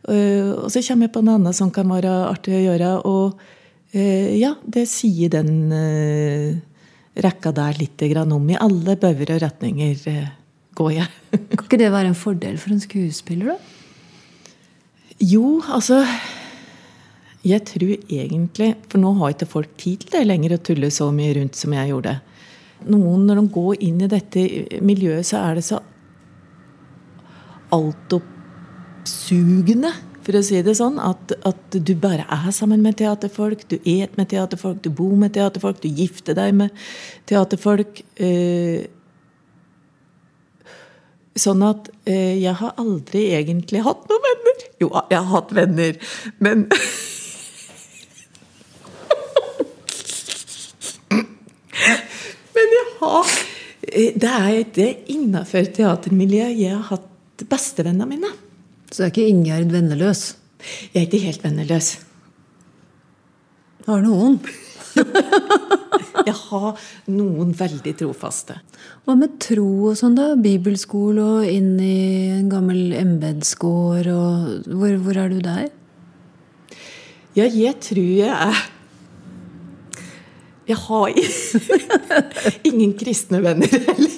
Uh, 0.05 0.51
og 0.53 0.67
så 0.69 0.83
kommer 0.85 1.07
jeg 1.07 1.15
på 1.15 1.23
noe 1.25 1.39
annet 1.39 1.57
som 1.57 1.71
kan 1.73 1.89
være 1.89 2.11
artig 2.27 2.53
å 2.53 2.61
gjøre. 2.67 2.91
Og 3.09 3.39
uh, 3.95 4.29
ja, 4.37 4.53
det 4.69 4.85
sier 4.91 5.33
den 5.33 5.73
rekka 7.19 7.51
der 7.57 7.81
litt 7.81 8.05
om. 8.21 8.45
I 8.53 8.61
alle 8.61 8.95
bauger 9.01 9.33
og 9.33 9.41
retninger 9.47 10.05
går 10.77 10.93
jeg. 10.99 11.09
kan 11.57 11.65
ikke 11.65 11.81
det 11.81 11.91
være 11.91 12.13
en 12.13 12.21
fordel 12.21 12.61
for 12.61 12.75
en 12.75 12.85
skuespiller, 12.85 13.55
da? 13.55 13.75
Jo, 15.19 15.59
altså 15.67 15.97
Jeg 17.43 17.65
tror 17.67 17.89
egentlig 17.91 18.69
For 18.87 19.01
nå 19.01 19.09
har 19.17 19.33
ikke 19.33 19.49
folk 19.51 19.73
tid 19.75 20.05
til 20.05 20.13
det 20.13 20.21
lenger 20.29 20.53
å 20.55 20.59
tulle 20.63 20.87
så 20.95 21.09
mye 21.11 21.33
rundt 21.35 21.59
som 21.59 21.75
jeg 21.75 21.91
gjorde. 21.91 22.13
Noen, 22.87 23.25
når 23.27 23.41
de 23.41 23.47
går 23.51 23.81
inn 23.83 23.99
i 24.03 24.11
dette 24.11 24.43
miljøet, 24.85 25.27
så 25.27 25.37
er 25.49 25.59
det 25.59 25.65
så 25.67 25.81
altoppsugende, 27.75 29.91
for 30.25 30.33
å 30.37 30.43
si 30.45 30.61
det 30.65 30.75
sånn, 30.77 30.99
at, 31.01 31.33
at, 31.47 31.61
du 31.73 31.93
bare 31.99 32.25
er 32.29 32.51
sammen 32.55 32.81
med 32.85 32.97
teaterfolk. 32.99 33.59
Du 33.71 33.77
et 33.81 34.17
med 34.19 34.27
teaterfolk, 34.31 34.77
du 34.85 34.91
bor 34.93 35.15
med 35.17 35.33
teaterfolk, 35.35 35.81
du 35.81 35.89
gifter 35.89 36.33
deg 36.37 36.49
med 36.59 36.69
teaterfolk. 37.29 38.03
Eh, 38.21 38.79
sånn 41.39 41.63
at 41.65 41.89
eh, 42.09 42.35
jeg 42.41 42.55
har 42.61 42.71
aldri 42.81 43.21
egentlig 43.37 43.81
hatt 43.85 44.01
noen 44.09 44.25
venner. 44.27 44.57
Jo, 44.83 44.87
jeg 45.09 45.19
har 45.19 45.31
hatt 45.33 45.55
venner, 45.55 45.93
men 46.43 46.57
Har 52.99 53.31
eh, 53.87 54.11
Det 54.15 54.29
er 54.29 54.51
ikke 54.63 54.89
innafor 55.15 55.71
teatermiljøet 55.75 56.59
jeg 56.59 56.75
har 56.75 56.85
hatt 56.91 57.47
bestevennene 57.49 58.07
mine. 58.09 58.31
Så 58.89 59.03
det 59.03 59.07
er 59.07 59.13
ikke 59.13 59.31
Ingjerd 59.31 59.73
venneløs? 59.73 60.23
Jeg 60.91 60.97
er 60.97 61.07
ikke 61.07 61.23
helt 61.23 61.43
venneløs. 61.45 61.93
Har 63.87 64.01
noen? 64.03 64.39
jeg 66.27 66.35
har 66.35 66.89
noen 67.09 67.53
veldig 67.57 67.93
trofaste. 68.01 68.57
Hva 69.05 69.15
med 69.17 69.37
tro 69.41 69.69
og 69.91 69.99
sånn, 69.99 70.17
da? 70.17 70.33
Bibelskole 70.39 71.27
og 71.39 71.47
inn 71.49 71.77
i 71.81 72.29
en 72.33 72.49
gammel 72.51 72.95
embetsgård 72.97 74.09
og 74.13 74.67
hvor, 74.67 74.97
hvor, 75.05 75.21
er 75.21 75.31
du 75.31 75.39
der? 75.45 75.69
Ja, 77.37 77.45
jeg 77.45 77.77
tror 77.85 78.11
jeg 78.19 78.33
er 78.33 78.65
Jeg 80.69 80.77
har 80.77 81.09
ingen 82.69 82.91
kristne 82.97 83.41
venner 83.41 83.71
heller. 83.73 84.17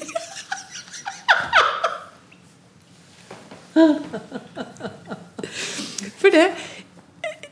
For 6.22 6.34
det 6.34 6.50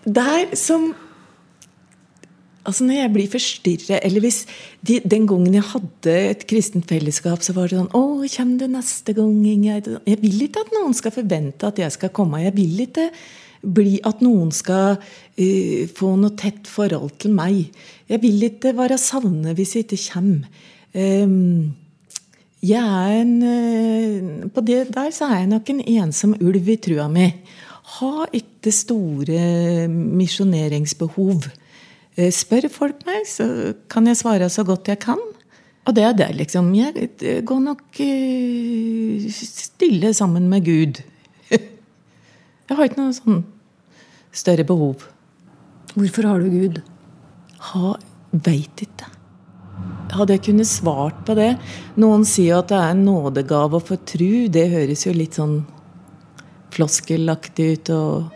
Der 0.04 0.56
som 0.60 0.92
Altså 2.68 2.84
Når 2.86 2.94
jeg 3.00 3.10
blir 3.14 3.30
forstyrra, 3.32 3.98
eller 4.06 4.22
hvis 4.22 4.44
de, 4.86 5.00
den 5.02 5.24
gangen 5.26 5.54
jeg 5.56 5.64
hadde 5.72 6.14
et 6.30 6.44
kristent 6.46 6.86
fellesskap, 6.86 7.42
så 7.42 7.56
var 7.56 7.66
det 7.66 7.80
sånn 7.80 7.90
'Å, 7.90 8.28
kommer 8.36 8.60
du 8.60 8.68
neste 8.68 9.16
gang?' 9.18 9.64
Jeg, 9.66 9.82
jeg 10.06 10.22
vil 10.22 10.44
ikke 10.46 10.62
at 10.62 10.76
noen 10.76 10.94
skal 10.94 11.16
forvente 11.16 11.66
at 11.66 11.80
jeg 11.80 11.92
skal 11.92 12.12
komme. 12.14 12.44
Jeg 12.44 12.54
vil 12.54 12.84
ikke 12.86 13.10
bli 13.62 14.00
at 14.08 14.22
noen 14.24 14.52
skal 14.56 14.98
uh, 15.00 15.84
få 15.96 16.16
noe 16.20 16.36
tett 16.40 16.70
forhold 16.70 17.18
til 17.24 17.36
meg. 17.36 17.70
Jeg 18.10 18.24
vil 18.24 18.50
ikke 18.50 18.74
være 18.78 19.00
savnet 19.02 19.58
hvis 19.58 19.76
jeg 19.78 19.88
ikke 19.88 20.02
kommer. 20.14 20.66
Um, 20.94 21.76
jeg 22.66 22.82
er 22.84 23.22
en, 23.22 23.36
uh, 23.44 24.48
på 24.54 24.64
det 24.68 24.84
der 24.96 25.12
så 25.16 25.30
er 25.30 25.44
jeg 25.44 25.52
nok 25.54 25.74
en 25.74 25.82
ensom 26.00 26.38
ulv 26.40 26.72
i 26.72 26.78
trua 26.82 27.08
mi. 27.12 27.30
Har 28.00 28.32
ikke 28.36 28.74
store 28.74 29.88
misjoneringsbehov. 29.90 31.50
Uh, 32.18 32.30
spør 32.36 32.70
folk 32.74 33.06
meg, 33.10 33.28
så 33.28 33.76
kan 33.92 34.08
jeg 34.10 34.22
svare 34.22 34.50
så 34.52 34.66
godt 34.68 34.92
jeg 34.92 35.04
kan. 35.04 35.22
Og 35.88 35.96
det 35.96 36.04
er 36.06 36.14
det, 36.14 36.28
liksom. 36.38 36.68
Jeg 36.76 37.46
går 37.48 37.62
nok 37.64 38.02
stille 39.34 40.12
sammen 40.14 40.50
med 40.52 40.68
Gud. 40.68 41.00
Jeg 42.70 42.78
har 42.78 42.86
ikke 42.86 43.02
noe 43.02 43.16
sånn 43.18 43.40
større 44.36 44.66
behov. 44.68 45.08
Hvorfor 45.96 46.28
har 46.30 46.44
du 46.44 46.52
Gud? 46.54 46.82
Ha, 47.72 47.96
Veit 48.30 48.84
ikke. 48.86 49.08
Hadde 50.14 50.36
jeg 50.36 50.44
kunnet 50.50 50.68
svart 50.70 51.22
på 51.26 51.36
det 51.38 51.52
Noen 52.02 52.26
sier 52.28 52.60
at 52.60 52.72
det 52.72 52.78
er 52.78 52.92
en 52.94 53.06
nådegave 53.08 53.78
å 53.78 53.86
få 53.86 53.98
tru. 54.06 54.50
Det 54.52 54.68
høres 54.70 55.06
jo 55.08 55.14
litt 55.16 55.38
sånn 55.40 55.64
floskelaktig 56.76 57.72
ut. 57.74 57.90
og 57.96 58.36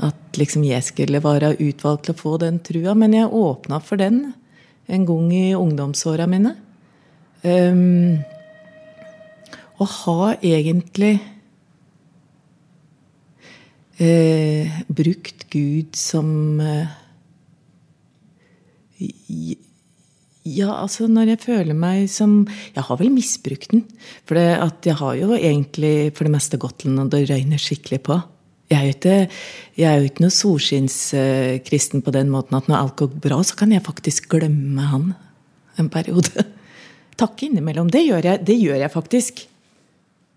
at 0.00 0.38
liksom 0.40 0.64
jeg 0.64 0.84
skulle 0.86 1.20
være 1.20 1.56
utvalgt 1.60 2.06
til 2.08 2.14
å 2.14 2.20
få 2.20 2.36
den 2.40 2.60
trua. 2.64 2.94
Men 2.96 3.16
jeg 3.16 3.28
åpna 3.28 3.80
for 3.84 4.00
den 4.00 4.32
en 4.90 5.06
gang 5.06 5.32
i 5.34 5.50
ungdomsåra 5.54 6.26
mine. 6.30 6.54
Um, 7.44 8.20
og 9.80 9.86
har 9.88 10.40
egentlig 10.44 11.18
uh, 14.00 14.80
brukt 14.88 15.46
Gud 15.52 15.96
som 15.98 16.60
eh, 16.60 16.96
ja, 20.44 20.70
altså 20.72 21.06
når 21.08 21.34
jeg 21.34 21.40
føler 21.44 21.76
meg 21.76 22.06
som 22.12 22.42
Jeg 22.74 22.84
har 22.84 22.98
vel 23.00 23.12
misbrukt 23.12 23.72
den. 23.72 23.86
For 24.28 24.40
jeg 24.40 24.96
har 24.98 25.14
jo 25.18 25.32
egentlig 25.36 26.12
for 26.16 26.26
det 26.26 26.34
meste 26.34 26.60
gått 26.60 26.82
til 26.82 26.94
når 26.96 27.10
det 27.12 27.22
røyner 27.30 27.60
skikkelig 27.60 28.00
på. 28.08 28.18
Jeg 28.70 28.78
er 28.78 28.86
jo 28.86 28.94
ikke, 28.94 29.16
ikke 30.06 30.22
noe 30.22 30.34
solskinnskristen 30.34 32.04
på 32.06 32.12
den 32.14 32.28
måten 32.30 32.54
at 32.54 32.68
når 32.70 32.78
alt 32.78 32.96
går 33.00 33.16
bra, 33.24 33.40
så 33.42 33.56
kan 33.58 33.72
jeg 33.74 33.82
faktisk 33.82 34.28
glemme 34.30 34.84
han 34.92 35.08
en 35.80 35.88
periode. 35.90 36.44
Takke 37.20 37.48
innimellom. 37.48 37.90
Det 37.90 38.04
gjør 38.06 38.30
jeg, 38.30 38.44
det 38.46 38.56
gjør 38.60 38.78
jeg 38.84 38.94
faktisk. 38.94 39.42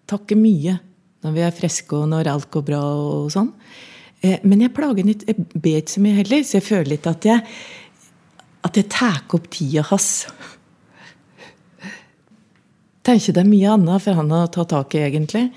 Takke 0.10 0.36
mye 0.40 0.80
når 1.24 1.36
vi 1.36 1.46
er 1.46 1.56
friske 1.56 1.98
og 1.98 2.10
når 2.12 2.30
alt 2.32 2.50
går 2.54 2.66
bra 2.68 2.82
og 2.84 3.32
sånn. 3.34 3.52
Eh, 4.24 4.40
men 4.44 4.66
jeg 4.66 4.74
plager 4.76 5.08
litt, 5.08 5.26
jeg 5.28 5.48
ber 5.54 5.80
ikke 5.82 5.96
så 5.96 6.04
mye 6.04 6.20
heller, 6.22 6.44
så 6.48 6.60
jeg 6.60 6.68
føler 6.68 6.92
litt 6.96 7.10
at 7.10 7.30
jeg 7.30 7.46
at 8.64 8.78
jeg 8.80 8.88
tar 8.92 9.24
opp 9.36 9.50
tida 9.52 9.84
hans. 9.90 10.26
Tenker 13.04 13.36
det 13.36 13.42
er 13.42 13.50
mye 13.50 13.74
annet 13.76 14.04
for 14.06 14.16
han 14.16 14.32
å 14.32 14.46
ta 14.48 14.64
tak 14.72 14.96
i, 14.96 15.04
egentlig. 15.10 15.50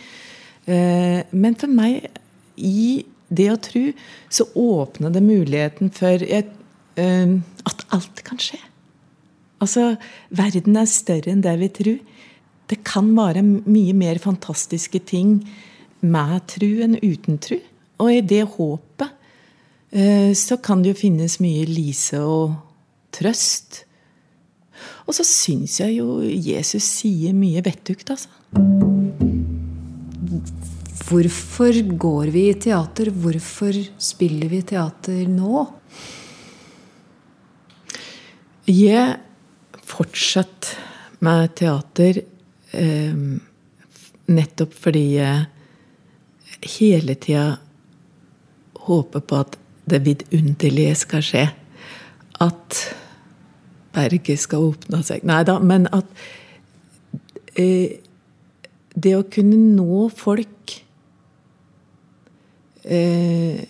Eh, 0.66 1.20
men 1.30 1.54
for 1.58 1.70
meg 1.70 2.08
i 2.58 3.04
det 3.28 3.46
å 3.52 3.61
tro, 3.62 3.85
så 4.30 4.46
åpner 4.58 5.14
det 5.14 5.23
muligheten 5.23 5.92
for 5.94 6.23
et, 6.23 6.50
uh, 6.99 7.32
at 7.66 7.87
alt 7.94 8.23
kan 8.26 8.38
skje. 8.42 8.61
Altså, 9.62 9.96
verden 10.30 10.78
er 10.78 10.87
større 10.90 11.32
enn 11.32 11.42
det 11.44 11.56
vi 11.62 11.70
tror. 11.80 11.96
Det 12.66 12.80
kan 12.87 13.12
være 13.14 13.44
mye 13.46 13.94
mer 13.96 14.18
fantastiske 14.23 15.00
ting 15.06 15.38
med 16.02 16.46
tru 16.50 16.68
enn 16.85 16.99
uten 17.02 17.38
tru. 17.42 17.58
Og 18.02 18.12
i 18.12 18.23
det 18.25 18.42
håpet 18.56 19.08
uh, 19.08 20.32
så 20.37 20.58
kan 20.62 20.82
det 20.82 20.94
jo 20.94 21.02
finnes 21.06 21.38
mye 21.42 21.66
lise 21.70 22.20
og 22.20 22.56
trøst. 23.14 23.85
Og 25.06 25.14
så 25.16 25.25
syns 25.26 25.78
jeg 25.80 26.00
jo 26.00 26.20
Jesus 26.23 26.85
sier 26.99 27.37
mye 27.37 27.62
vettugt, 27.64 28.11
altså. 28.12 28.32
Hvorfor 31.06 31.76
går 31.94 32.32
vi 32.35 32.49
i 32.50 32.58
teater? 32.58 33.12
Hvorfor 33.14 33.76
spiller 34.02 34.50
vi 34.50 34.58
teater 34.66 35.23
nå? 35.30 35.62
Jeg 38.66 39.20
fortsatt 39.87 40.73
med 41.23 41.54
teater 41.54 42.18
eh, 42.18 42.35
nettopp 44.26 44.75
fordi 44.76 45.04
jeg 45.16 45.47
hele 46.76 47.14
tida 47.21 47.59
håper 48.87 49.23
på 49.26 49.42
at 49.45 49.59
det 49.90 50.02
vidunderlige 50.06 50.95
skal 50.99 51.25
skje. 51.25 51.45
At 52.42 52.80
berget 53.97 54.42
skal 54.42 54.66
åpne 54.73 55.00
seg 55.06 55.25
Nei 55.26 55.40
da, 55.49 55.56
men 55.62 55.87
at 55.95 56.11
eh, 57.56 57.97
det 58.97 59.14
å 59.16 59.25
kunne 59.33 59.56
nå 59.56 60.06
folk 60.12 60.75
eh, 62.85 63.64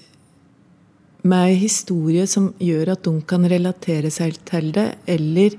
med 1.27 1.51
en 1.51 1.61
historie 1.61 2.27
som 2.31 2.53
gjør 2.63 2.95
at 2.95 3.05
de 3.07 3.15
kan 3.29 3.47
relatere 3.51 4.11
seg 4.15 4.39
til 4.47 4.71
det, 4.75 4.89
eller 5.11 5.55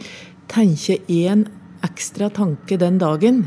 tenke 0.51 0.99
én 1.11 1.45
ekstra 1.85 2.29
tanke 2.33 2.77
den 2.79 2.97
dagen. 3.01 3.45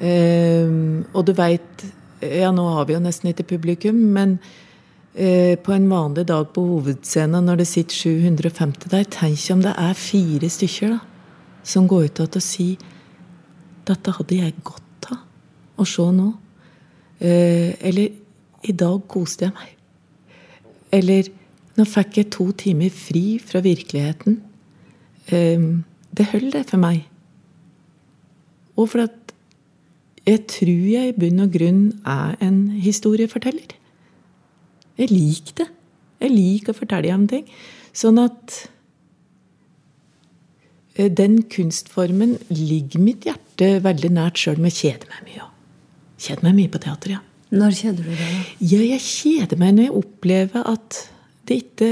Eh, 0.00 0.68
og 1.12 1.26
du 1.26 1.32
veit 1.36 1.86
Ja, 2.20 2.48
nå 2.50 2.62
har 2.72 2.86
vi 2.88 2.94
jo 2.94 3.00
nesten 3.04 3.28
ikke 3.28 3.44
publikum, 3.44 3.98
men 4.16 4.38
eh, 5.12 5.52
på 5.60 5.74
en 5.74 5.84
vanlig 5.90 6.24
dag 6.30 6.48
på 6.54 6.62
hovedscenen 6.64 7.44
når 7.44 7.60
det 7.60 7.66
sitter 7.68 8.16
750 8.16 8.88
der, 8.88 9.04
tenk 9.04 9.42
om 9.52 9.60
det 9.60 9.74
er 9.76 9.92
fire 10.00 10.48
stykker 10.48 10.94
da, 10.94 11.00
som 11.60 11.84
går 11.88 12.08
ut 12.08 12.22
og 12.24 12.40
sier 12.40 12.80
dette 13.86 14.14
hadde 14.16 14.38
jeg 14.40 14.56
godt 14.66 15.10
av 15.12 15.20
å 15.76 15.86
se 15.86 16.06
nå. 16.16 16.30
Eh, 17.20 17.76
eller 17.86 18.16
i 18.66 18.74
dag 18.74 19.04
koste 19.12 19.46
jeg 19.46 19.54
meg. 19.54 19.74
Eller 20.96 21.28
nå 21.76 21.84
fikk 21.88 22.20
jeg 22.20 22.32
to 22.34 22.48
timer 22.56 22.90
fri 22.90 23.38
fra 23.44 23.62
virkeligheten. 23.64 24.40
Eh, 25.28 25.68
det 26.16 26.28
holder, 26.32 26.58
det 26.58 26.70
for 26.70 26.80
meg. 26.80 27.04
Og 28.76 28.90
for 28.92 29.06
at 29.06 29.34
jeg 30.26 30.42
tror 30.50 30.86
jeg 30.90 31.10
i 31.12 31.16
bunn 31.16 31.44
og 31.44 31.52
grunn 31.54 31.82
er 32.02 32.34
en 32.42 32.58
historieforteller. 32.82 33.76
Jeg 34.98 35.12
liker 35.12 35.60
det. 35.60 35.68
Jeg 36.24 36.32
liker 36.32 36.72
å 36.72 36.78
fortelle 36.80 37.12
om 37.14 37.28
ting. 37.30 37.44
Sånn 37.96 38.18
at 38.20 38.56
eh, 40.96 41.12
den 41.12 41.42
kunstformen 41.52 42.34
ligger 42.50 43.04
mitt 43.04 43.28
hjerte 43.28 43.76
veldig 43.84 44.10
nært 44.16 44.40
sjøl, 44.40 44.58
om 44.58 44.66
jeg 44.70 44.78
kjeder 44.80 45.12
meg 45.12 45.28
mye. 45.28 45.48
Kjeder 46.26 46.48
meg 46.48 46.58
mye 46.58 46.72
på 46.72 46.82
teater, 46.82 47.16
ja. 47.18 47.22
Når 47.54 47.78
kjeder 47.78 48.02
du 48.02 48.10
deg? 48.10 48.26
da? 48.26 48.42
Ja, 48.72 48.82
jeg 48.82 49.02
kjeder 49.04 49.60
meg 49.60 49.76
når 49.76 49.86
jeg 49.86 49.96
opplever 50.00 50.66
at 50.66 51.02
det 51.46 51.60
ikke 51.62 51.90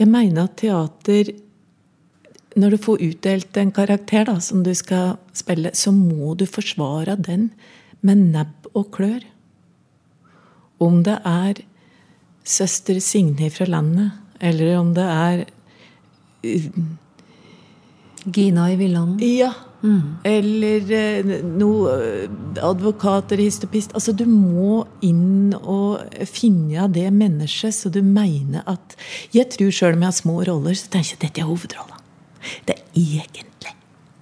Jeg 0.00 0.08
mener 0.08 0.46
at 0.46 0.54
teater 0.56 1.28
Når 2.60 2.74
du 2.74 2.78
får 2.82 3.04
utdelt 3.06 3.56
en 3.60 3.72
karakter 3.72 4.26
da, 4.28 4.36
som 4.42 4.64
du 4.66 4.72
skal 4.76 5.16
spille, 5.36 5.72
så 5.72 5.92
må 5.94 6.34
du 6.36 6.44
forsvare 6.48 7.16
den 7.16 7.50
med 8.04 8.30
nebb 8.34 8.68
og 8.74 8.90
klør. 8.96 9.22
Om 10.80 11.02
det 11.06 11.18
er 11.28 11.62
søster 12.44 13.00
Signe 13.04 13.50
fra 13.52 13.68
landet, 13.68 14.12
eller 14.40 14.76
om 14.80 14.94
det 14.96 15.06
er 15.06 15.44
Gina 18.26 18.70
i 18.72 18.78
Villanden? 18.80 19.20
Ja. 19.24 19.52
Eller 20.28 20.90
eh, 20.92 21.30
noe 21.56 21.92
eh, 22.04 22.32
advokater, 22.64 23.40
histopist. 23.40 23.94
Altså, 23.96 24.12
du 24.12 24.26
må 24.28 24.82
inn 25.06 25.54
og 25.56 26.02
finne 26.28 26.84
av 26.84 26.92
det 26.96 27.06
mennesket 27.16 27.76
så 27.76 27.92
du 27.92 28.02
mener 28.04 28.66
at 28.68 28.96
Jeg 29.32 29.48
tror 29.54 29.72
sjøl 29.72 29.96
om 29.96 30.04
jeg 30.04 30.12
har 30.12 30.18
små 30.18 30.36
roller, 30.50 30.76
så 30.76 30.92
tenker 30.92 31.14
jeg 31.14 31.20
at 31.20 31.26
dette 31.28 31.44
er 31.44 31.48
hovedrolla. 31.48 31.99
Det 32.68 32.76
er 32.76 33.22
egentlig 33.24 33.76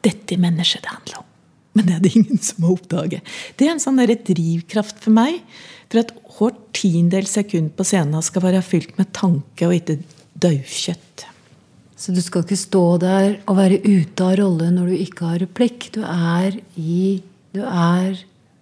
dette 0.07 0.39
mennesket 0.41 0.85
det 0.85 0.93
handler 0.93 1.23
om. 1.23 1.27
Men 1.79 1.87
det 1.87 1.95
er 1.95 2.05
det 2.05 2.15
ingen 2.19 2.41
som 2.43 2.65
har 2.67 2.75
oppdaget. 2.75 3.35
Det 3.57 3.67
er 3.67 3.75
en 3.75 3.83
sånn 3.83 4.01
der 4.01 4.15
drivkraft 4.27 5.03
for 5.05 5.15
meg. 5.15 5.43
For 5.89 6.03
at 6.03 6.15
hvert 6.39 6.61
tiendedel 6.77 7.29
sekund 7.31 7.75
på 7.79 7.87
scenen 7.87 8.25
skal 8.25 8.45
være 8.45 8.65
fylt 8.67 8.97
med 8.99 9.13
tanke 9.17 9.69
og 9.69 9.77
ikke 9.77 10.01
daukjøtt. 10.39 11.27
Så 11.99 12.15
du 12.15 12.21
skal 12.23 12.45
ikke 12.45 12.59
stå 12.59 12.83
der 13.03 13.39
og 13.51 13.57
være 13.59 13.81
ute 13.83 14.27
av 14.27 14.37
rolle 14.39 14.69
når 14.75 14.93
du 14.93 14.99
ikke 15.03 15.31
har 15.33 15.41
replikk. 15.43 15.89
Du 15.95 16.03
er 16.07 16.61
i 16.79 17.23
Du 17.57 17.63
er 17.65 18.19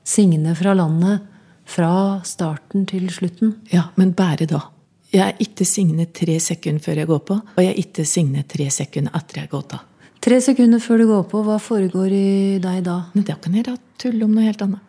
Signe 0.07 0.53
fra 0.55 0.73
landet 0.79 1.25
fra 1.67 2.23
starten 2.25 2.87
til 2.87 3.09
slutten. 3.11 3.57
Ja, 3.73 3.89
men 3.99 4.15
bare 4.17 4.47
da. 4.47 4.61
Jeg 5.15 5.23
er 5.23 5.43
ikke 5.43 5.67
Signe 5.69 6.09
tre 6.15 6.39
sekunder 6.43 6.83
før 6.83 7.03
jeg 7.03 7.11
går 7.11 7.23
på, 7.29 7.37
og 7.55 7.63
jeg 7.63 7.73
er 7.73 7.79
ikke 7.83 8.05
Signe 8.09 8.43
tre 8.49 8.67
sekunder 8.75 9.15
etter 9.17 9.43
jeg 9.43 9.53
gått 9.53 9.77
av. 9.79 9.85
Tre 10.27 10.41
sekunder 10.43 10.83
før 10.83 11.03
du 11.03 11.07
går 11.13 11.25
på, 11.31 11.43
hva 11.47 11.61
foregår 11.63 12.13
i 12.17 12.29
deg 12.63 12.83
da? 12.87 12.97
Men 13.15 13.27
da 13.29 13.37
kan 13.39 13.55
jeg 13.55 13.69
da 13.69 13.77
tulle 14.03 14.27
om 14.27 14.35
noe 14.35 14.47
helt 14.49 14.65
annet. 14.65 14.83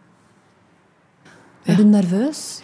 Er 1.68 1.78
du 1.78 1.84
nervøs? 1.86 2.62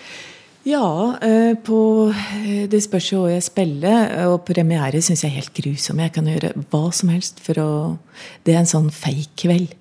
Ja, 0.63 1.17
eh, 1.19 1.53
på, 1.59 2.09
eh, 2.15 2.67
det 2.71 2.79
spørs 2.85 3.11
jo 3.11 3.25
hva 3.25 3.33
jeg 3.33 3.43
spiller. 3.43 4.13
Og 4.31 4.45
premiere 4.47 5.01
syns 5.03 5.23
jeg 5.25 5.31
er 5.31 5.41
helt 5.41 5.53
grusom. 5.53 5.99
Jeg 5.99 6.13
kan 6.15 6.25
gjøre 6.25 6.53
hva 6.71 6.93
som 6.93 7.09
helst 7.09 7.39
for 7.43 7.59
å 7.59 7.99
Det 8.43 8.55
er 8.55 8.59
en 8.59 8.65
sånn 8.65 8.89
fake 8.89 9.35
kveld. 9.35 9.75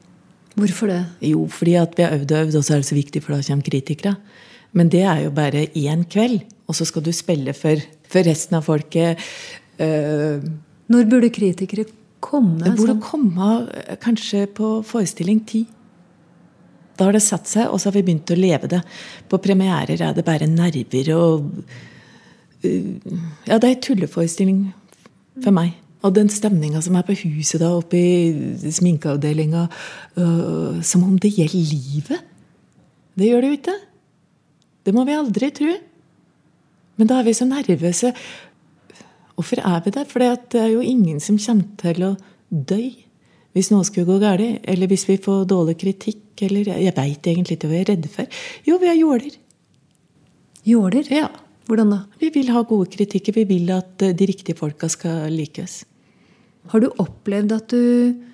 Hvorfor 0.57 0.89
det? 0.89 1.07
Jo, 1.21 1.47
fordi 1.47 1.77
at 1.81 1.95
vi 1.97 2.03
har 2.03 2.13
øvd 2.13 2.33
og 2.33 2.47
øvd, 2.47 2.57
og 2.57 2.65
så 2.65 2.75
er 2.75 2.83
det 2.83 2.91
så 2.91 2.99
viktig, 2.99 3.23
for 3.23 3.35
da 3.35 3.43
kommer 3.43 3.65
kritikere. 3.65 4.17
Men 4.77 4.89
det 4.93 5.03
er 5.05 5.27
jo 5.27 5.33
bare 5.37 5.67
én 5.77 6.05
kveld, 6.09 6.41
og 6.69 6.77
så 6.77 6.87
skal 6.89 7.05
du 7.05 7.13
spille 7.15 7.53
for, 7.57 7.81
for 8.09 8.25
resten 8.25 8.57
av 8.57 8.65
folket. 8.67 9.21
Uh, 9.81 10.41
Når 10.93 11.11
burde 11.11 11.33
kritikere 11.35 11.87
komme? 12.23 12.63
det 12.63 12.77
burde 12.79 12.95
sånn? 12.95 13.05
komme 13.05 13.53
eh, 13.83 13.97
kanskje 14.01 14.47
på 14.57 14.79
forestilling 14.87 15.43
ti. 15.49 15.67
Da 16.97 17.09
har 17.09 17.17
det 17.17 17.25
satt 17.25 17.49
seg, 17.51 17.69
og 17.69 17.81
så 17.81 17.91
har 17.91 17.99
vi 17.99 18.05
begynt 18.07 18.33
å 18.33 18.39
leve 18.39 18.71
det. 18.71 18.83
På 19.29 19.41
premierer 19.43 20.01
er 20.01 20.17
det 20.17 20.25
bare 20.27 20.49
nerver 20.49 21.13
og 21.17 21.53
uh, 22.65 22.91
Ja, 23.49 23.59
det 23.59 23.67
er 23.67 23.75
en 23.75 23.87
tulleforestilling 23.89 24.67
for 25.43 25.53
meg. 25.57 25.77
Og 26.03 26.17
den 26.17 26.33
stemninga 26.33 26.81
som 26.83 26.97
er 26.99 27.05
på 27.07 27.15
huset 27.21 27.61
da, 27.63 27.75
oppe 27.77 27.99
i 27.99 28.73
sminkeavdelinga, 28.75 29.69
uh, 30.19 30.83
som 30.83 31.05
om 31.07 31.19
det 31.21 31.37
gjelder 31.37 31.73
livet. 31.77 32.29
Det 33.19 33.29
gjør 33.29 33.45
det 33.45 33.51
jo 33.51 33.59
ikke. 33.61 33.81
Det 34.83 34.95
må 34.95 35.05
vi 35.07 35.17
aldri 35.17 35.51
tro. 35.55 35.77
Men 36.99 37.11
da 37.11 37.21
er 37.21 37.29
vi 37.29 37.37
så 37.37 37.47
nervøse. 37.49 38.13
Hvorfor 39.37 39.63
er 39.63 39.81
vi 39.85 39.95
det? 39.95 40.07
For 40.11 40.23
det 40.23 40.61
er 40.61 40.73
jo 40.75 40.83
ingen 40.85 41.21
som 41.23 41.41
kommer 41.41 41.71
til 41.81 42.05
å 42.07 42.13
dø 42.51 42.83
hvis 43.53 43.69
noe 43.73 43.85
skulle 43.85 44.09
gå 44.09 44.19
galt. 44.23 44.65
Eller 44.69 44.91
hvis 44.91 45.07
vi 45.09 45.21
får 45.21 45.47
dårlig 45.51 45.79
kritikk. 45.81 46.43
Eller 46.43 46.73
jeg 46.75 46.97
veit 46.97 47.31
egentlig 47.31 47.59
ikke 47.59 47.71
hva 47.71 47.79
jeg 47.79 47.87
er 47.87 47.93
redde 47.95 48.13
for. 48.13 48.43
Jo, 48.69 48.79
vi 48.83 48.91
er 48.91 48.99
jåler. 48.99 49.39
Jåler? 50.69 51.09
Ja. 51.13 51.31
Hvordan 51.69 51.93
da? 51.95 52.01
Vi 52.19 52.33
vil 52.35 52.51
ha 52.51 52.65
gode 52.67 52.91
kritikker. 52.91 53.37
Vi 53.37 53.47
vil 53.49 53.71
at 53.75 54.03
de 54.03 54.29
riktige 54.29 54.59
folka 54.59 54.89
skal 54.91 55.31
likes. 55.33 55.83
Har 56.73 56.83
du 56.83 56.91
opplevd 57.03 57.55
at 57.55 57.73
du 57.73 58.32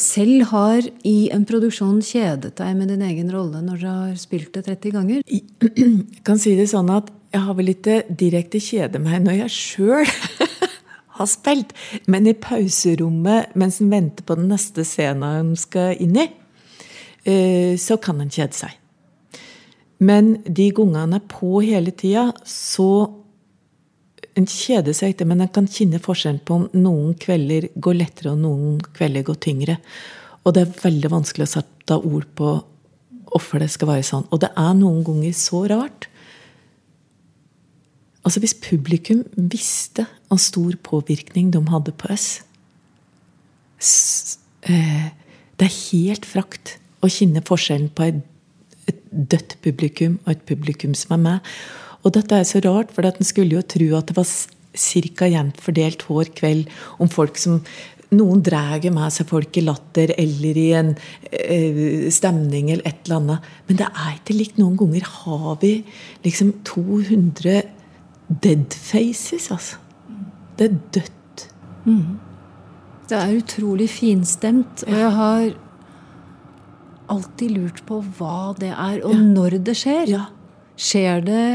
selv 0.00 0.46
har 0.50 0.86
i 1.04 1.28
en 1.34 1.44
produksjon 1.48 2.00
kjedet 2.04 2.54
deg 2.56 2.76
med 2.78 2.88
din 2.88 3.02
egen 3.04 3.30
rolle 3.32 3.60
når 3.64 3.80
du 3.80 3.86
har 3.88 4.14
spilt 4.20 4.54
det 4.56 4.64
30 4.66 4.94
ganger? 4.96 5.24
Jeg 5.28 6.24
kan 6.24 6.40
si 6.40 6.54
det 6.56 6.70
sånn 6.72 6.90
at 6.92 7.10
jeg 7.30 7.44
har 7.46 7.54
vel 7.54 7.70
ikke 7.70 7.96
direkte 8.08 8.58
kjede 8.58 8.98
meg 9.02 9.22
når 9.22 9.36
jeg 9.44 9.52
sjøl 9.54 10.08
har 11.20 11.28
spilt, 11.30 11.74
men 12.10 12.26
i 12.26 12.34
pauserommet 12.34 13.52
mens 13.54 13.78
en 13.82 13.92
venter 13.92 14.26
på 14.26 14.34
den 14.38 14.48
neste 14.50 14.82
scenen 14.88 15.26
en 15.28 15.52
skal 15.58 15.94
inn 16.02 16.16
i, 16.18 16.26
eh, 17.22 17.76
så 17.78 18.00
kan 18.02 18.18
en 18.18 18.32
kjede 18.32 18.56
seg. 18.58 18.74
Men 20.00 20.38
de 20.42 20.70
gangene 20.74 21.04
en 21.06 21.18
er 21.20 21.26
på 21.30 21.60
hele 21.62 21.92
tida, 21.92 22.30
så 22.42 23.19
En 24.40 24.48
kjeder 24.48 24.96
seg 24.96 25.12
ikke, 25.12 25.26
men 25.28 25.44
en 25.44 25.52
kan 25.52 25.68
kjenne 25.68 26.00
forskjellen 26.00 26.40
på 26.48 26.56
om 26.62 26.66
noen 26.80 27.12
kvelder 27.20 27.68
går 27.76 27.98
lettere, 27.98 28.32
og 28.32 28.40
noen 28.40 28.78
kvelder 28.96 29.26
går 29.26 29.40
tyngre. 29.44 29.76
Og 30.46 30.54
det 30.56 30.64
er 30.64 30.78
veldig 30.86 31.10
vanskelig 31.12 31.44
å 31.44 31.54
sette 31.58 31.98
ord 31.98 32.28
på 32.38 32.54
hvorfor 33.30 33.60
det 33.62 33.68
skal 33.74 33.90
være 33.92 34.06
sånn. 34.06 34.24
Og 34.32 34.40
det 34.42 34.50
er 34.58 34.72
noen 34.78 35.02
ganger 35.06 35.36
så 35.36 35.64
rart. 35.70 36.08
Altså 38.24 38.40
Hvis 38.42 38.56
publikum 38.56 39.24
visste 39.34 40.06
hvor 40.28 40.40
stor 40.40 40.76
påvirkning 40.84 41.50
de 41.54 41.60
hadde 41.72 41.92
på 41.96 42.10
oss 42.12 42.26
eh, 44.68 45.06
Det 45.56 45.66
er 45.66 45.78
helt 45.90 46.28
frakt 46.28 46.76
å 47.00 47.08
kjenne 47.08 47.40
forskjellen 47.44 47.88
på 47.96 48.10
et 48.10 49.00
dødt 49.10 49.56
publikum 49.64 50.18
og 50.24 50.34
et 50.34 50.44
publikum 50.46 50.92
som 50.94 51.16
er 51.16 51.22
med. 51.24 51.54
Og 52.04 52.14
dette 52.16 52.36
er 52.36 52.48
så 52.48 52.62
rart, 52.64 52.92
for 52.94 53.06
en 53.06 53.26
skulle 53.26 53.58
jo 53.58 53.62
tro 53.66 53.88
at 53.98 54.10
det 54.10 54.16
var 54.16 54.28
ca. 54.28 55.26
jevnt 55.28 55.60
fordelt 55.60 56.04
hver 56.08 56.30
kveld 56.36 56.70
om 57.02 57.10
folk 57.10 57.38
som 57.40 57.60
noen 58.10 58.40
drar 58.42 58.82
med 58.90 59.12
seg 59.14 59.28
folk 59.30 59.54
i 59.60 59.62
latter 59.62 60.10
eller 60.18 60.58
i 60.58 60.68
en 60.74 60.94
eh, 61.30 62.08
stemning 62.10 62.72
eller 62.72 62.88
et 62.88 63.04
eller 63.04 63.20
annet. 63.20 63.50
Men 63.68 63.78
det 63.82 63.90
er 63.90 64.16
ikke 64.16 64.38
likt. 64.38 64.58
Noen 64.58 64.78
ganger 64.80 65.06
har 65.20 65.60
vi 65.62 65.74
liksom 66.24 66.52
200 66.66 67.60
dead 68.42 68.74
faces, 68.74 69.50
altså. 69.54 69.78
Det 70.58 70.68
er 70.68 70.78
dødt. 70.96 71.46
Det 73.10 73.18
er 73.18 73.38
utrolig 73.38 73.88
finstemt, 73.90 74.84
og 74.86 74.94
jeg 74.94 75.12
har 75.16 75.46
alltid 77.10 77.56
lurt 77.56 77.80
på 77.88 77.98
hva 78.18 78.52
det 78.58 78.70
er, 78.70 79.00
og 79.06 79.16
når 79.18 79.58
det 79.66 79.74
skjer. 79.78 80.10
Ja. 80.10 80.26
Skjer 80.80 81.24
det 81.26 81.46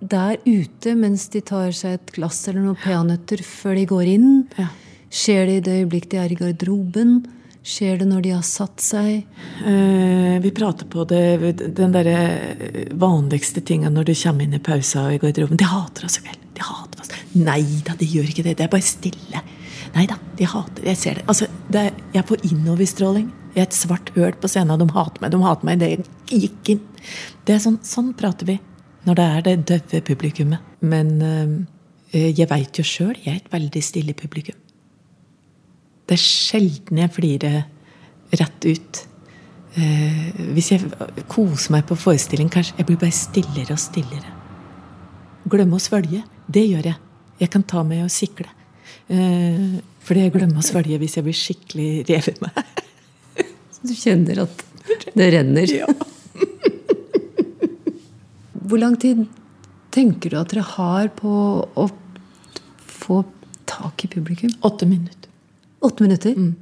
der 0.00 0.40
ute 0.44 0.94
mens 0.98 1.28
de 1.32 1.40
tar 1.44 1.72
seg 1.76 1.98
et 1.98 2.14
glass 2.16 2.42
eller 2.48 2.64
noen 2.64 2.80
peanøtter 2.80 3.42
før 3.46 3.78
de 3.78 3.86
går 3.88 4.10
inn? 4.16 4.28
Ja. 4.58 4.68
Skjer 5.14 5.46
det 5.46 5.56
i 5.56 5.64
det 5.64 5.78
øyeblikk 5.84 6.10
de 6.10 6.20
er 6.20 6.32
i 6.34 6.38
garderoben? 6.38 7.16
Skjer 7.64 8.02
det 8.02 8.08
når 8.10 8.24
de 8.26 8.32
har 8.34 8.44
satt 8.44 8.82
seg? 8.84 9.22
Eh, 9.64 10.34
vi 10.44 10.50
prater 10.52 10.88
på 10.90 11.06
det, 11.08 11.54
den 11.78 11.94
derre 11.94 12.18
vanligste 13.00 13.62
tinga 13.64 13.88
når 13.92 14.10
du 14.10 14.14
kommer 14.20 14.44
inn 14.44 14.58
i 14.58 14.60
pausa 14.60 15.06
i 15.14 15.20
garderoben. 15.22 15.60
De 15.60 15.68
hater 15.70 16.04
oss 16.04 16.18
i 16.20 16.26
kveld. 16.26 16.42
De 16.58 16.66
hater 16.66 17.00
oss. 17.00 17.14
Nei 17.38 17.62
da, 17.86 17.96
de 17.98 18.10
gjør 18.10 18.28
ikke 18.34 18.44
det. 18.44 18.58
Det 18.58 18.66
er 18.66 18.74
bare 18.74 18.84
stille. 18.84 19.40
Nei 19.94 20.04
da, 20.10 20.18
de 20.36 20.50
hater 20.50 20.90
Jeg 20.90 20.98
ser 20.98 21.20
det. 21.20 21.24
Altså, 21.30 21.48
det 21.72 21.86
er, 21.86 22.04
jeg 22.18 22.28
får 22.28 22.44
innoverstråling. 22.50 23.32
Jeg 23.54 23.62
er 23.62 23.70
et 23.70 23.78
svart 23.78 24.12
høl 24.18 24.36
på 24.42 24.50
scenen. 24.50 24.82
De 24.82 24.90
hater 24.90 25.22
meg. 25.22 25.32
De 25.32 25.42
hater 25.46 25.70
meg. 25.70 25.80
Det 25.80 26.36
gikk 26.44 26.74
inn. 26.74 26.84
Det 27.46 27.56
er 27.56 27.62
sånn, 27.62 27.80
sånn 27.86 28.12
prater 28.18 28.50
vi. 28.50 28.58
Når 29.04 29.18
det 29.18 29.24
er 29.24 29.40
det 29.44 29.56
døve 29.68 30.00
publikummet. 30.06 30.58
Men 30.80 31.22
øh, 31.22 31.58
jeg 32.38 32.50
veit 32.50 32.78
jo 32.78 32.84
sjøl, 32.86 33.16
jeg 33.24 33.32
er 33.32 33.40
et 33.42 33.52
veldig 33.52 33.82
stille 33.82 34.14
publikum. 34.14 34.56
Det 36.04 36.16
er 36.18 36.20
sjelden 36.20 37.00
jeg 37.00 37.12
flirer 37.14 37.62
rett 38.40 38.66
ut. 38.68 39.00
Uh, 39.74 40.26
hvis 40.54 40.68
jeg 40.70 40.84
koser 41.32 41.72
meg 41.74 41.86
på 41.88 41.96
forestilling, 41.98 42.50
kanskje 42.52 42.76
jeg 42.78 42.86
blir 42.86 43.00
bare 43.00 43.16
stillere 43.16 43.74
og 43.74 43.80
stillere. 43.82 44.34
Glemme 45.50 45.80
å 45.80 45.82
svelge. 45.82 46.20
Det 46.46 46.62
gjør 46.68 46.90
jeg. 46.92 47.00
Jeg 47.40 47.50
kan 47.50 47.64
ta 47.66 47.82
meg 47.86 48.04
og 48.04 48.12
sikle. 48.14 48.46
Uh, 49.08 49.80
fordi 50.04 50.26
jeg 50.26 50.34
glemmer 50.36 50.60
å 50.60 50.66
svelge 50.66 51.00
hvis 51.00 51.18
jeg 51.18 51.26
blir 51.26 51.40
skikkelig 51.40 51.90
revet 52.12 52.40
med. 52.44 52.62
Så 53.74 53.88
du 53.88 53.96
kjenner 53.96 54.44
at 54.44 54.64
det 55.16 55.30
renner? 55.34 55.78
Ja. 55.80 55.88
Hvor 58.64 58.80
lang 58.80 58.96
tid 59.00 59.26
tenker 59.92 60.32
du 60.32 60.38
at 60.40 60.52
dere 60.52 60.64
har 60.64 61.10
på 61.18 61.30
å 61.68 61.88
få 62.88 63.20
tak 63.68 64.06
i 64.06 64.08
publikum? 64.08 64.54
Åtte 64.64 64.88
minutter. 64.88 65.28
Åtte 65.84 66.06
minutter? 66.06 66.32
Mm. 66.32 66.54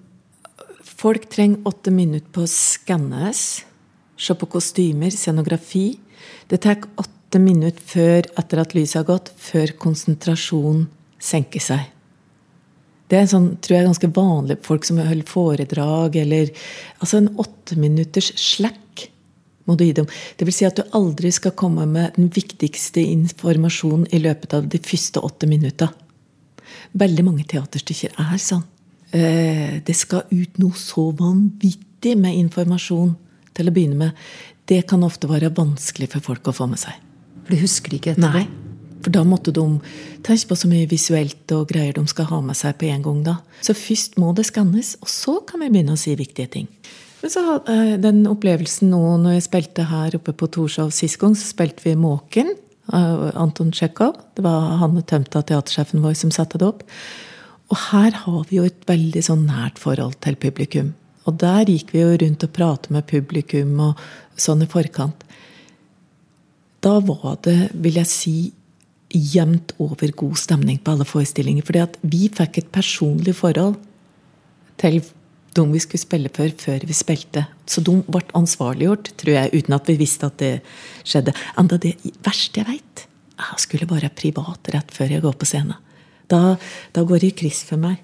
Folk 1.02 1.28
trenger 1.30 1.62
åtte 1.70 1.94
minutter 1.94 2.26
på 2.34 2.42
å 2.42 2.50
skannes, 2.50 3.62
se 4.18 4.34
på 4.38 4.48
kostymer, 4.50 5.14
scenografi. 5.14 5.92
Det 6.50 6.58
tar 6.62 6.82
åtte 6.98 7.38
minutter 7.42 7.86
før, 7.94 8.26
etter 8.38 8.62
at 8.62 8.74
lyset 8.74 9.00
har 9.00 9.08
gått, 9.08 9.30
før 9.38 9.74
konsentrasjonen 9.86 10.88
senker 11.22 11.62
seg. 11.62 11.86
Det 13.06 13.18
er 13.18 13.26
en 13.26 13.30
sånn, 13.30 13.48
tror 13.62 13.76
jeg, 13.76 13.86
ganske 13.90 14.12
vanlig 14.16 14.58
folk 14.66 14.86
som 14.88 14.98
holder 14.98 15.28
foredrag, 15.28 16.18
eller 16.22 16.50
altså 16.98 17.20
en 17.20 17.32
åtteminutters 17.42 18.32
slack 18.40 19.06
må 19.68 19.76
du 19.78 19.84
gi 19.86 19.94
dem. 19.96 20.08
Det 20.36 20.46
vil 20.48 20.56
si 20.56 20.66
at 20.68 20.78
du 20.78 20.96
aldri 20.96 21.32
skal 21.34 21.54
komme 21.58 21.86
med 21.88 22.16
den 22.18 22.30
viktigste 22.32 23.02
informasjonen 23.04 24.08
i 24.12 24.22
løpet 24.22 24.56
av 24.58 24.68
de 24.72 24.80
første 24.82 25.22
åtte 25.22 25.48
minutta. 25.50 25.92
Veldig 26.98 27.24
mange 27.26 27.46
teaterstykker 27.48 28.16
er 28.20 28.40
sånn. 28.42 28.64
Eh, 29.12 29.78
det 29.84 29.96
skal 29.96 30.24
ut 30.30 30.58
noe 30.60 30.78
så 30.78 31.10
vanvittig 31.16 32.16
med 32.18 32.38
informasjon 32.46 33.14
til 33.52 33.68
å 33.68 33.74
begynne 33.74 34.00
med. 34.06 34.26
Det 34.68 34.82
kan 34.88 35.04
ofte 35.04 35.28
være 35.30 35.52
vanskelig 35.54 36.10
for 36.14 36.32
folk 36.32 36.48
å 36.48 36.56
få 36.56 36.68
med 36.70 36.80
seg. 36.80 36.96
For 37.42 37.54
de 37.54 37.62
husker 37.62 37.96
ikke 37.96 38.14
etterpå? 38.14 38.32
Nei. 38.32 38.46
For 39.02 39.10
da 39.14 39.24
måtte 39.26 39.52
de 39.54 39.64
tenke 40.22 40.48
på 40.48 40.56
så 40.58 40.68
mye 40.70 40.88
visuelt 40.90 41.54
og 41.56 41.66
greier 41.72 41.96
de 41.96 42.04
skal 42.10 42.28
ha 42.30 42.38
med 42.44 42.56
seg 42.58 42.76
på 42.78 42.88
en 42.92 43.02
gang. 43.02 43.22
da. 43.26 43.36
Så 43.60 43.74
først 43.74 44.18
må 44.22 44.32
det 44.34 44.46
skannes, 44.46 44.94
og 45.02 45.10
så 45.10 45.40
kan 45.46 45.60
vi 45.60 45.70
begynne 45.74 45.96
å 45.96 46.00
si 46.00 46.14
viktige 46.14 46.50
ting. 46.50 46.68
Men 47.22 47.30
så 47.30 47.42
hadde 47.46 47.74
jeg 47.78 48.00
den 48.02 48.24
opplevelsen 48.26 48.90
nå 48.90 49.02
når 49.22 49.36
jeg 49.36 49.46
spilte 49.46 49.86
her 49.86 50.16
oppe 50.18 50.34
på 50.34 50.48
Torshov 50.50 50.90
sist 50.94 51.20
gang, 51.22 51.36
så 51.38 51.46
spilte 51.52 51.84
vi 51.86 51.94
Måken 51.98 52.50
Anton 52.90 53.70
Tsjekhov. 53.70 54.16
Det 54.34 54.42
var 54.42 54.74
Hanne 54.80 55.04
Tømta, 55.06 55.44
teatersjefen 55.46 56.02
vår, 56.02 56.16
som 56.18 56.32
satte 56.34 56.58
det 56.58 56.66
opp. 56.66 56.82
Og 57.70 57.78
her 57.92 58.18
har 58.24 58.42
vi 58.50 58.58
jo 58.58 58.66
et 58.66 58.82
veldig 58.88 59.22
sånn 59.24 59.46
nært 59.46 59.78
forhold 59.80 60.18
til 60.24 60.36
publikum. 60.40 60.90
Og 61.30 61.38
der 61.38 61.70
gikk 61.70 61.94
vi 61.94 62.02
jo 62.02 62.16
rundt 62.18 62.42
og 62.42 62.52
pratet 62.56 62.90
med 62.92 63.06
publikum 63.06 63.78
og 63.86 64.02
sånn 64.34 64.66
i 64.66 64.68
forkant. 64.68 65.22
Da 66.82 66.98
var 67.06 67.38
det, 67.46 67.70
vil 67.78 68.02
jeg 68.02 68.10
si, 68.10 68.36
jevnt 69.12 69.74
over 69.78 70.10
god 70.16 70.38
stemning 70.40 70.80
på 70.82 70.96
alle 70.96 71.06
forestillinger. 71.06 71.64
Fordi 71.68 71.86
vi 72.10 72.26
fikk 72.32 72.58
et 72.58 72.70
personlig 72.74 73.36
forhold 73.38 73.78
til 74.82 74.98
de 75.52 75.64
vi 75.72 75.80
skulle 75.84 76.00
spille 76.00 76.30
for, 76.32 76.52
før 76.64 76.84
vi 76.88 76.96
spilte. 76.96 77.46
Så 77.68 77.82
de 77.84 77.98
ble 78.06 78.22
ansvarliggjort, 78.38 79.12
tror 79.20 79.34
jeg, 79.36 79.52
uten 79.52 79.76
at 79.76 79.88
vi 79.90 79.98
visste 80.00 80.28
at 80.28 80.38
det 80.40 80.52
skjedde. 81.04 81.34
Enda 81.60 81.78
det 81.80 81.96
verste 82.24 82.62
jeg 82.62 82.68
veit, 82.68 83.06
jeg 83.42 83.64
skulle 83.64 83.88
bare 83.90 84.12
privat 84.16 84.70
rett 84.74 84.94
før 84.94 85.16
jeg 85.16 85.24
går 85.24 85.36
på 85.38 85.48
scenen. 85.48 85.76
Da, 86.30 86.56
da 86.94 87.04
går 87.04 87.20
det 87.20 87.32
i 87.32 87.38
kryss 87.42 87.64
for 87.68 87.80
meg. 87.80 87.98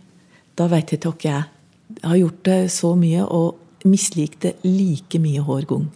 Da 0.59 0.67
veit 0.69 0.93
jeg 0.93 1.01
ikke 1.01 1.15
hva 1.15 1.31
jeg 1.31 1.55
Jeg 1.89 2.05
har 2.05 2.19
gjort 2.19 2.41
det 2.45 2.57
så 2.69 2.89
mye 3.01 3.23
og 3.25 3.87
mislikt 3.89 4.43
det 4.45 4.51
like 4.67 5.19
mye 5.19 5.41
hver 5.41 5.65
gang. 5.71 5.87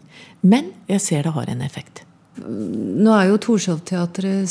Men 0.41 0.71
jeg 0.89 1.03
ser 1.05 1.27
det 1.27 1.35
har 1.35 1.51
en 1.53 1.61
effekt. 1.61 2.01
Nå 2.41 3.13
er 3.13 3.29
jo 3.29 3.37
Torshov-teatret 3.37 4.49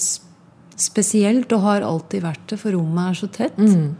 spesielt, 0.81 1.51
og 1.51 1.65
har 1.65 1.85
alltid 1.85 2.21
vært 2.25 2.45
det, 2.51 2.59
for 2.61 2.77
rommet 2.77 3.09
er 3.09 3.17
så 3.17 3.29
tett. 3.33 3.57
Mm. 3.57 3.95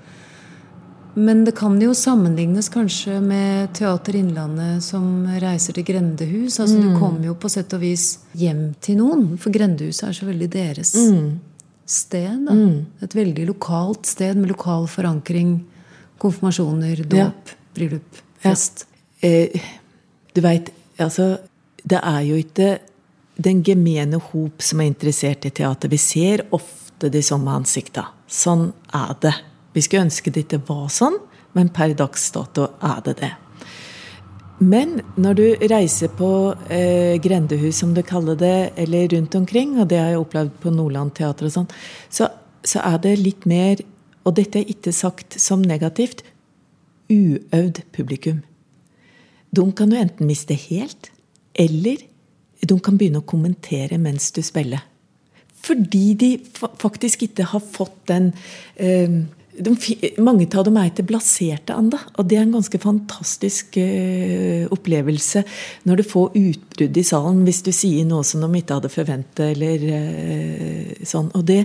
Men 1.14 1.44
det 1.44 1.56
kan 1.58 1.76
jo 1.82 1.92
sammenlignes 1.98 2.70
kanskje 2.72 3.18
med 3.24 3.74
Teater 3.76 4.16
Innlandet 4.16 4.84
som 4.86 5.26
reiser 5.44 5.76
til 5.76 5.88
grendehus. 5.88 6.60
Altså 6.62 6.78
mm. 6.78 6.84
Du 6.84 7.00
kommer 7.00 7.32
jo 7.32 7.38
på 7.40 7.52
sett 7.52 7.74
og 7.76 7.84
vis 7.84 8.22
hjem 8.38 8.70
til 8.80 9.02
noen, 9.02 9.32
for 9.42 9.52
grendehuset 9.52 10.08
er 10.08 10.20
så 10.20 10.30
veldig 10.30 10.52
deres. 10.56 10.96
Mm 10.96 11.32
sted. 11.92 12.46
Da. 12.48 12.54
Mm. 12.54 12.86
Et 13.02 13.16
veldig 13.16 13.46
lokalt 13.50 14.06
sted 14.10 14.40
med 14.40 14.52
lokal 14.52 14.88
forankring. 14.90 15.60
Konfirmasjoner, 16.22 17.04
dåp, 17.04 17.52
ja. 17.52 17.60
bryllup, 17.76 18.22
fest. 18.44 18.86
Ja. 19.22 19.30
Eh, 19.30 19.62
du 20.34 20.42
veit, 20.42 20.72
altså 20.98 21.38
Det 21.84 21.98
er 21.98 22.22
jo 22.22 22.36
ikke 22.38 22.78
den 23.42 23.64
gemene 23.66 24.20
hop 24.22 24.62
som 24.62 24.82
er 24.82 24.92
interessert 24.92 25.46
i 25.46 25.50
teater. 25.50 25.90
Vi 25.90 25.98
ser 25.98 26.44
ofte 26.54 27.10
de 27.10 27.24
samme 27.26 27.50
ansikta. 27.58 28.04
Sånn 28.30 28.68
er 28.94 29.16
det. 29.24 29.34
Vi 29.74 29.84
skulle 29.84 30.08
ønske 30.08 30.34
det 30.34 30.46
ikke 30.46 30.64
var 30.68 30.90
sånn, 30.92 31.18
men 31.58 31.72
per 31.74 31.94
dags 31.98 32.30
dato 32.36 32.70
er 32.84 33.00
det 33.06 33.16
det. 33.22 33.32
Men 34.62 35.00
når 35.18 35.38
du 35.40 35.46
reiser 35.72 36.12
på 36.14 36.30
eh, 36.70 37.18
grendehus, 37.22 37.80
som 37.82 37.96
du 37.96 38.04
kaller 38.06 38.38
det, 38.38 38.74
eller 38.78 39.08
rundt 39.16 39.36
omkring, 39.40 39.74
og 39.82 39.90
det 39.90 39.98
har 39.98 40.12
jeg 40.12 40.22
opplevd 40.22 40.60
på 40.62 40.74
Nordland 40.76 41.16
teater 41.18 41.48
og 41.48 41.56
sånn, 41.56 41.72
så, 42.14 42.30
så, 42.62 42.84
er 42.86 43.02
det 43.02 43.16
litt 43.22 43.48
mer 43.50 43.82
Og 44.22 44.36
dette 44.38 44.60
er 44.60 44.70
ikke 44.70 44.92
sagt 44.94 45.34
som 45.42 45.64
negativt 45.66 46.20
uøvd 47.10 47.80
publikum. 47.90 48.44
De 49.50 49.64
kan 49.74 49.90
du 49.90 49.96
enten 49.98 50.30
miste 50.30 50.54
helt, 50.54 51.10
eller 51.58 52.04
de 52.62 52.78
kan 52.86 53.00
begynne 53.00 53.24
å 53.24 53.26
kommentere 53.26 53.98
mens 53.98 54.30
du 54.36 54.44
spiller. 54.46 54.84
Fordi 55.66 56.04
de 56.14 56.30
faktisk 56.54 57.26
ikke 57.26 57.50
har 57.50 57.66
fått 57.66 57.98
den 58.14 58.30
eh, 58.78 59.26
de, 59.66 60.12
mange 60.22 60.48
av 60.58 60.66
dem 60.68 60.78
er 60.80 60.90
ikke 60.90 61.06
blaserte 61.10 61.76
ennå. 61.78 62.00
Og 62.20 62.28
det 62.28 62.38
er 62.38 62.46
en 62.46 62.56
ganske 62.56 62.80
fantastisk 62.82 63.78
uh, 63.82 64.68
opplevelse 64.74 65.44
når 65.90 66.02
du 66.02 66.06
får 66.08 66.38
utbrudd 66.40 67.00
i 67.02 67.06
salen 67.08 67.44
hvis 67.48 67.62
du 67.66 67.72
sier 67.76 68.08
noe 68.10 68.26
som 68.28 68.44
de 68.46 68.62
ikke 68.62 68.80
hadde 68.80 68.94
forventet. 68.94 69.44
eller 69.54 69.86
uh, 69.92 71.06
sånn. 71.08 71.32
Og 71.38 71.46
det, 71.48 71.64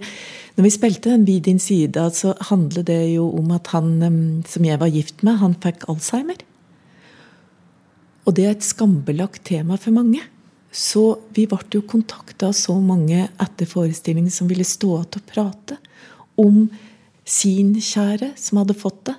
når 0.56 0.68
vi 0.68 0.74
spilte 0.74 1.12
den 1.14 1.26
Vid 1.28 1.46
din 1.48 1.62
side, 1.62 2.08
så 2.14 2.36
handler 2.50 2.86
det 2.86 3.00
jo 3.14 3.28
om 3.38 3.50
at 3.56 3.72
han 3.74 3.96
um, 4.02 4.22
som 4.48 4.66
jeg 4.66 4.80
var 4.82 4.92
gift 4.92 5.26
med, 5.26 5.40
han 5.42 5.58
fikk 5.62 5.88
Alzheimer. 5.90 6.40
Og 8.26 8.34
det 8.34 8.46
er 8.46 8.56
et 8.56 8.66
skambelagt 8.66 9.44
tema 9.46 9.78
for 9.78 9.94
mange. 9.94 10.22
Så 10.76 11.14
vi 11.32 11.46
ble 11.48 11.62
jo 11.72 11.86
kontakta 11.88 12.50
av 12.50 12.56
så 12.58 12.74
mange 12.82 13.28
etter 13.40 13.68
forestillingen 13.70 14.32
som 14.32 14.48
ville 14.50 14.66
stå 14.66 14.98
igjen 14.98 15.20
og 15.20 15.30
prate 15.30 15.78
om 16.36 16.66
sin 17.26 17.74
kjære 17.82 18.32
som 18.38 18.62
hadde 18.62 18.76
fått 18.78 19.02
det. 19.10 19.16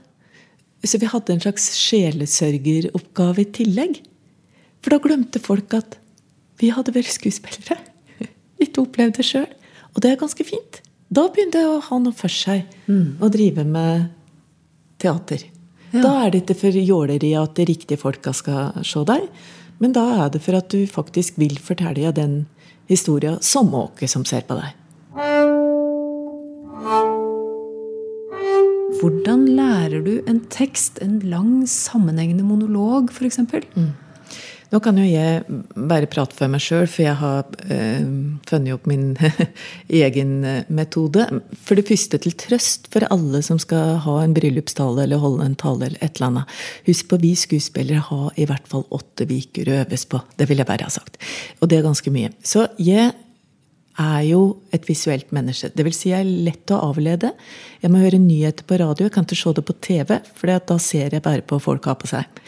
Så 0.88 1.00
vi 1.02 1.10
hadde 1.10 1.34
en 1.34 1.44
slags 1.44 1.68
sjelesørgeroppgave 1.76 3.44
i 3.44 3.52
tillegg. 3.60 4.02
For 4.82 4.94
da 4.94 5.02
glemte 5.04 5.42
folk 5.44 5.74
at 5.76 5.98
vi 6.62 6.72
hadde 6.74 6.94
vært 6.96 7.12
skuespillere. 7.12 7.80
Ikke 8.64 8.86
opplevd 8.86 9.20
det 9.20 9.28
sjøl. 9.28 9.50
Og 9.94 10.04
det 10.04 10.14
er 10.14 10.22
ganske 10.22 10.46
fint. 10.48 10.82
Da 11.10 11.28
begynte 11.32 11.62
jeg 11.62 11.70
å 11.72 11.84
ha 11.84 12.00
noe 12.04 12.16
for 12.16 12.32
seg 12.32 12.66
mm. 12.88 13.20
å 13.24 13.30
drive 13.34 13.64
med 13.68 14.10
teater. 15.02 15.46
Ja. 15.94 16.02
Da 16.04 16.12
er 16.26 16.34
det 16.34 16.44
ikke 16.44 16.58
for 16.66 16.76
jåleri 16.76 17.32
at 17.40 17.56
de 17.56 17.68
riktige 17.70 18.00
folka 18.02 18.34
skal 18.36 18.84
se 18.86 19.06
deg, 19.08 19.24
men 19.80 19.96
da 19.96 20.04
er 20.26 20.34
det 20.34 20.42
for 20.44 20.58
at 20.60 20.68
du 20.74 20.84
faktisk 20.90 21.40
vil 21.40 21.56
fortelle 21.64 22.12
den 22.16 22.42
historia 22.92 23.38
som 23.46 23.72
åke 23.78 24.10
som 24.12 24.28
ser 24.28 24.44
på 24.50 24.60
deg. 24.60 24.76
Hvordan 28.98 29.44
lærer 29.54 30.02
du 30.02 30.16
en 30.26 30.40
tekst, 30.50 30.98
en 31.06 31.20
lang, 31.30 31.68
sammenhengende 31.70 32.46
monolog 32.46 33.12
f.eks.? 33.14 33.44
Mm. 33.76 33.92
Nå 34.68 34.80
kan 34.84 34.98
jo 35.00 35.06
jeg 35.06 35.44
bare 35.88 36.10
prate 36.12 36.36
for 36.36 36.52
meg 36.52 36.64
sjøl, 36.64 36.88
for 36.90 37.06
jeg 37.06 37.16
har 37.20 37.46
øh, 37.72 38.08
funnet 38.50 38.74
opp 38.74 38.90
min 38.90 39.12
egen 40.02 40.34
eh, 40.44 40.66
metode. 40.74 41.28
For 41.62 41.80
det 41.80 41.86
første 41.88 42.20
til 42.26 42.36
trøst 42.42 42.90
for 42.92 43.06
alle 43.14 43.44
som 43.46 43.62
skal 43.62 44.02
ha 44.04 44.18
en 44.24 44.34
bryllupstale 44.36 45.06
eller 45.06 45.22
holde 45.24 45.46
en 45.46 45.56
tale. 45.62 45.92
eller 45.92 46.02
et 46.02 46.18
eller 46.18 46.32
annet. 46.32 46.58
Husk 46.90 47.08
på, 47.14 47.22
vi 47.22 47.36
skuespillere 47.38 48.04
har 48.10 48.34
i 48.36 48.50
hvert 48.50 48.68
fall 48.68 48.84
åtte 48.90 49.30
uker 49.30 49.70
å 49.70 49.80
øves 49.86 50.10
på. 50.10 50.20
Det 50.36 50.50
vil 50.50 50.64
jeg 50.64 50.72
bare 50.74 50.90
ha 50.90 50.98
sagt. 50.98 51.22
Og 51.62 51.70
det 51.70 51.80
er 51.80 51.88
ganske 51.88 52.12
mye. 52.18 52.34
Så 52.44 52.68
jeg 52.82 53.14
er 53.98 54.24
jo 54.28 54.42
et 54.76 54.86
visuelt 54.88 55.32
menneske. 55.36 55.72
Det 55.74 55.86
vil 55.86 55.96
si 55.96 56.12
jeg 56.12 56.24
er 56.24 56.44
lett 56.48 56.74
å 56.74 56.82
avlede. 56.90 57.32
Jeg 57.82 57.94
må 57.94 58.02
høre 58.02 58.20
nyheter 58.22 58.68
på 58.68 58.80
radio, 58.82 59.08
jeg 59.08 59.16
kan 59.16 59.26
ikke 59.26 59.40
se 59.40 59.54
det 59.58 59.66
på 59.68 59.78
TV, 59.88 60.18
for 60.38 60.54
da 60.72 60.78
ser 60.82 61.16
jeg 61.16 61.26
bare 61.26 61.46
på 61.46 61.60
folk 61.62 61.90
har 61.90 61.98
på 62.02 62.10
seg. 62.12 62.44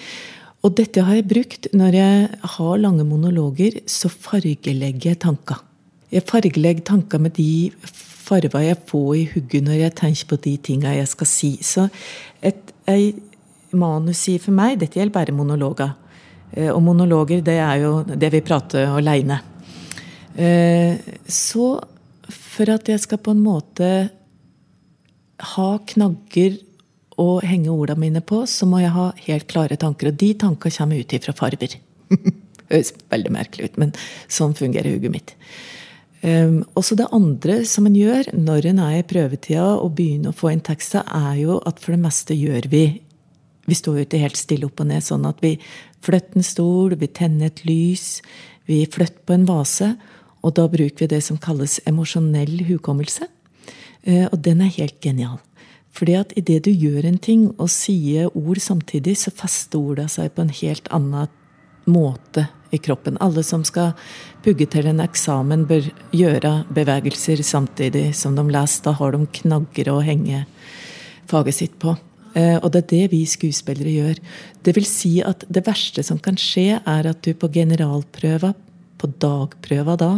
Og 0.66 0.76
dette 0.76 1.06
har 1.08 1.16
jeg 1.16 1.30
brukt 1.30 1.70
når 1.74 1.96
jeg 1.96 2.30
har 2.56 2.84
lange 2.84 3.06
monologer, 3.08 3.80
så 3.88 4.12
fargelegger 4.12 5.14
jeg 5.14 5.22
tanker. 5.24 5.64
Jeg 6.12 6.26
fargelegger 6.28 6.86
tanker 6.90 7.22
med 7.22 7.38
de 7.38 7.70
farger 7.80 8.66
jeg 8.66 8.78
får 8.90 9.14
i 9.16 9.28
hugget 9.34 9.66
når 9.66 9.78
jeg 9.80 9.96
tenker 9.98 10.30
på 10.30 10.38
de 10.44 10.58
tinga 10.62 10.94
jeg 10.98 11.10
skal 11.10 11.30
si. 11.30 11.52
Så 11.66 11.88
et 12.46 12.70
et 12.90 13.76
manus 13.76 14.24
sier 14.26 14.42
for 14.42 14.56
meg 14.56 14.80
Dette 14.82 15.00
gjelder 15.00 15.14
bare 15.14 15.36
monologer. 15.36 15.94
Eh, 16.52 16.72
og 16.74 16.82
monologer, 16.82 17.44
det 17.46 17.60
er 17.62 17.84
jo 17.84 17.94
det 18.04 18.32
vi 18.34 18.42
prater 18.46 18.90
aleine. 18.90 19.40
Eh, 20.40 20.96
så 21.28 21.68
for 22.30 22.72
at 22.72 22.90
jeg 22.90 23.02
skal 23.04 23.22
på 23.24 23.34
en 23.36 23.44
måte 23.44 23.90
ha 25.56 25.70
knagger 25.92 26.60
å 27.20 27.40
henge 27.44 27.72
ordene 27.74 28.06
mine 28.06 28.22
på, 28.24 28.46
så 28.48 28.68
må 28.70 28.80
jeg 28.84 28.94
ha 28.96 29.10
helt 29.26 29.48
klare 29.52 29.80
tanker. 29.80 30.12
Og 30.12 30.20
de 30.20 30.32
tankene 30.40 30.76
kommer 30.76 31.02
ut 31.02 31.16
ifra 31.16 31.36
farger. 31.36 31.76
Høres 32.70 32.94
veldig 33.12 33.34
merkelig 33.34 33.70
ut, 33.72 33.82
men 33.82 33.94
sånn 34.32 34.56
fungerer 34.58 34.96
hodet 34.96 35.12
mitt. 35.12 35.36
Um, 36.20 36.66
også 36.76 36.98
det 37.00 37.08
andre 37.16 37.62
som 37.68 37.86
en 37.88 37.96
gjør 37.96 38.28
når 38.36 38.66
en 38.74 38.82
er 38.84 38.98
i 38.98 39.06
prøvetida 39.08 39.70
og 39.80 39.94
begynner 39.96 40.34
å 40.34 40.36
få 40.36 40.52
inn 40.52 40.64
tekster, 40.64 41.06
er 41.08 41.38
jo 41.40 41.62
at 41.68 41.80
for 41.80 41.96
det 41.96 42.04
meste 42.04 42.36
gjør 42.36 42.68
vi 42.72 42.84
Vi 43.70 43.76
står 43.78 44.00
jo 44.00 44.04
ikke 44.08 44.20
helt 44.24 44.38
stille 44.40 44.66
opp 44.66 44.80
og 44.82 44.88
ned, 44.90 45.04
sånn 45.06 45.28
at 45.30 45.44
vi 45.46 45.52
flytter 46.02 46.40
en 46.40 46.46
stol, 46.48 46.96
vi 46.98 47.06
tenner 47.14 47.52
et 47.52 47.60
lys, 47.68 48.24
vi 48.66 48.80
flytter 48.90 49.22
på 49.30 49.36
en 49.36 49.46
vase. 49.46 49.92
Og 50.44 50.56
da 50.56 50.68
bruker 50.72 51.06
vi 51.06 51.12
det 51.12 51.22
som 51.26 51.40
kalles 51.42 51.80
emosjonell 51.90 52.64
hukommelse. 52.70 53.28
Uh, 54.08 54.28
og 54.32 54.40
den 54.46 54.64
er 54.64 54.76
helt 54.78 55.00
genial. 55.04 55.40
Fordi 55.96 56.16
at 56.20 56.34
idet 56.38 56.64
du 56.68 56.72
gjør 56.72 57.08
en 57.10 57.18
ting 57.20 57.50
og 57.58 57.68
sier 57.74 58.30
ord 58.38 58.62
samtidig, 58.62 59.18
så 59.20 59.34
fester 59.36 59.82
orda 59.82 60.08
seg 60.12 60.32
på 60.36 60.46
en 60.46 60.54
helt 60.62 60.88
annen 60.96 61.28
måte 61.90 62.46
i 62.72 62.78
kroppen. 62.78 63.18
Alle 63.20 63.44
som 63.44 63.64
skal 63.66 63.96
pugge 64.46 64.68
til 64.70 64.88
en 64.90 65.02
eksamen, 65.04 65.66
bør 65.70 65.90
gjøre 66.16 66.54
bevegelser 66.76 67.42
samtidig 67.44 68.12
som 68.16 68.38
de 68.38 68.46
leser. 68.48 68.86
Da 68.86 68.94
har 69.00 69.16
de 69.16 69.26
knagger 69.42 69.92
å 69.92 70.04
henge 70.06 70.46
faget 71.30 71.58
sitt 71.58 71.80
på. 71.82 71.96
Eh, 72.38 72.58
og 72.62 72.70
det 72.74 72.84
er 72.84 72.90
det 72.94 73.12
vi 73.16 73.24
skuespillere 73.28 73.96
gjør. 73.96 74.24
Det 74.66 74.76
vil 74.78 74.88
si 74.88 75.18
at 75.26 75.46
det 75.50 75.66
verste 75.66 76.06
som 76.06 76.22
kan 76.22 76.38
skje, 76.40 76.80
er 76.80 77.10
at 77.10 77.24
du 77.26 77.34
på 77.34 77.50
generalprøva, 77.54 78.54
på 79.00 79.10
dagprøva 79.24 79.96
da, 80.00 80.14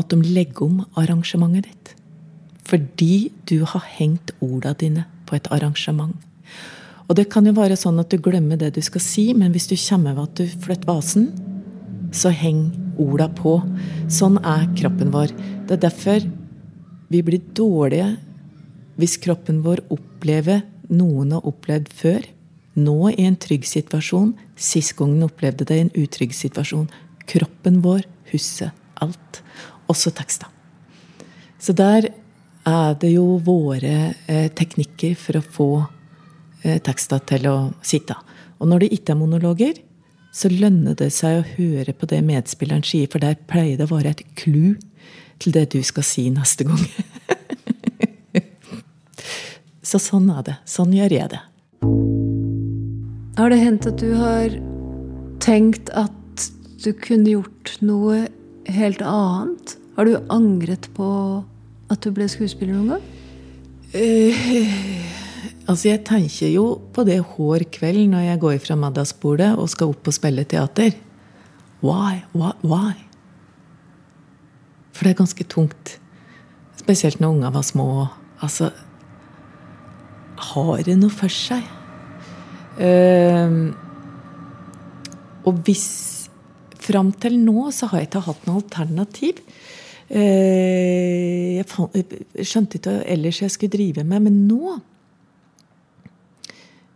at 0.00 0.08
de 0.10 0.18
legger 0.24 0.66
om 0.66 0.82
arrangementet 0.98 1.68
ditt. 1.68 1.94
Fordi 2.68 3.30
du 3.50 3.62
har 3.68 3.84
hengt 3.98 4.32
orda 4.40 4.72
dine 4.78 5.04
på 5.28 5.36
et 5.36 5.48
arrangement. 5.52 6.16
Og 7.08 7.16
det 7.18 7.28
kan 7.32 7.44
jo 7.44 7.54
være 7.56 7.76
sånn 7.76 8.00
at 8.00 8.12
du 8.12 8.20
glemmer 8.22 8.56
det 8.56 8.72
du 8.76 8.82
skal 8.84 9.02
si, 9.04 9.26
men 9.36 9.52
hvis 9.52 9.68
du 9.68 9.76
kommer 9.76 10.16
ved 10.16 10.30
at 10.30 10.38
du 10.40 10.62
flytter 10.64 10.88
vasen, 10.88 11.26
så 12.12 12.32
heng 12.32 12.70
orda 13.00 13.28
på. 13.36 13.58
Sånn 14.12 14.38
er 14.44 14.68
kroppen 14.78 15.12
vår. 15.12 15.32
Det 15.68 15.76
er 15.76 15.84
derfor 15.88 16.28
vi 17.12 17.20
blir 17.24 17.42
dårlige 17.56 18.14
hvis 19.00 19.18
kroppen 19.20 19.62
vår 19.64 19.82
opplever 19.92 20.62
noen 20.92 21.32
har 21.34 21.46
opplevd 21.48 21.90
før. 21.96 22.24
Nå 22.76 22.96
i 23.12 23.26
en 23.26 23.36
trygg 23.40 23.66
situasjon, 23.68 24.32
sist 24.56 24.94
gang 24.96 25.16
den 25.16 25.26
opplevde 25.26 25.66
det 25.68 25.76
i 25.76 25.84
en 25.86 25.94
utrygg 26.04 26.32
situasjon. 26.36 26.86
Kroppen 27.28 27.80
vår 27.84 28.06
husker 28.32 28.72
alt. 29.02 29.42
Også 29.90 30.12
tekster. 30.14 30.48
Så 31.62 31.74
der 31.76 32.08
er 32.66 32.94
det 32.98 33.12
jo 33.14 33.38
våre 33.42 34.14
eh, 34.30 34.48
teknikker 34.54 35.14
for 35.18 35.38
å 35.38 35.42
få 35.42 35.70
eh, 36.62 36.78
tekster 36.82 37.22
til 37.26 37.48
å 37.50 37.56
sitte. 37.86 38.16
Og 38.62 38.70
når 38.70 38.84
det 38.84 38.92
ikke 38.96 39.14
er 39.14 39.20
monologer, 39.20 39.80
så 40.32 40.48
lønner 40.48 40.96
det 40.96 41.10
seg 41.12 41.40
å 41.40 41.48
høre 41.58 41.92
på 41.92 42.08
det 42.08 42.22
medspilleren 42.24 42.84
sier, 42.86 43.10
for 43.10 43.22
der 43.22 43.36
pleier 43.50 43.76
det 43.76 43.88
å 43.88 43.92
være 43.92 44.14
et 44.14 44.24
clou 44.38 44.72
til 45.42 45.54
det 45.54 45.68
du 45.74 45.80
skal 45.84 46.06
si 46.06 46.28
neste 46.32 46.64
gang. 46.68 46.80
så 49.90 50.00
sånn 50.00 50.30
er 50.32 50.46
det. 50.46 50.56
Sånn 50.64 50.94
gjør 50.96 51.18
jeg 51.18 51.34
det. 51.34 51.42
Har 53.36 53.52
det 53.52 53.60
hendt 53.60 53.88
at 53.90 54.00
du 54.00 54.12
har 54.16 54.54
tenkt 55.42 55.90
at 55.98 56.21
du 56.84 56.92
kunne 56.96 57.30
gjort 57.30 57.76
noe 57.84 58.26
helt 58.70 59.02
annet? 59.06 59.76
Har 59.96 60.08
du 60.08 60.16
angret 60.32 60.88
på 60.96 61.08
at 61.92 62.04
du 62.04 62.12
ble 62.14 62.28
skuespiller 62.30 62.76
noen 62.76 62.94
gang? 62.94 63.08
Uh, 63.92 65.12
Altså, 65.68 65.92
jeg 65.92 66.02
tenker 66.06 66.50
jo 66.50 66.64
på 66.94 67.04
det 67.06 67.20
hver 67.22 67.62
kveld 67.70 68.08
når 68.10 68.26
jeg 68.26 68.40
går 68.42 68.58
fra 68.64 68.76
middagsbordet 68.78 69.52
og 69.54 69.70
skal 69.70 69.92
opp 69.92 70.08
og 70.10 70.14
spille 70.16 70.44
teater. 70.48 70.96
Why? 71.82 72.22
Why? 72.34 72.52
Why? 72.66 72.94
For 74.92 75.06
det 75.06 75.12
er 75.12 75.20
ganske 75.22 75.46
tungt. 75.46 75.98
Spesielt 76.78 77.20
når 77.20 77.36
unger 77.36 77.54
var 77.54 77.62
små. 77.66 78.06
Altså 78.42 78.72
Har 80.52 80.82
det 80.82 80.98
noe 80.98 81.14
for 81.14 81.30
seg? 81.30 81.62
Uh, 82.76 83.70
og 85.46 85.62
hvis 85.66 85.86
Fram 86.92 87.12
til 87.24 87.40
nå 87.40 87.70
så 87.74 87.90
har 87.90 88.02
jeg 88.02 88.12
ikke 88.12 88.26
hatt 88.28 88.46
noe 88.46 88.62
alternativ. 88.62 89.42
Uh, 90.12 91.58
jeg, 91.58 91.66
skjønte 92.44 92.78
ikke 92.78 92.92
hva 92.98 93.04
ellers 93.08 93.40
jeg 93.40 93.54
skulle 93.54 93.72
drive 93.72 94.04
med, 94.04 94.26
men 94.28 94.42
nå 94.46 94.76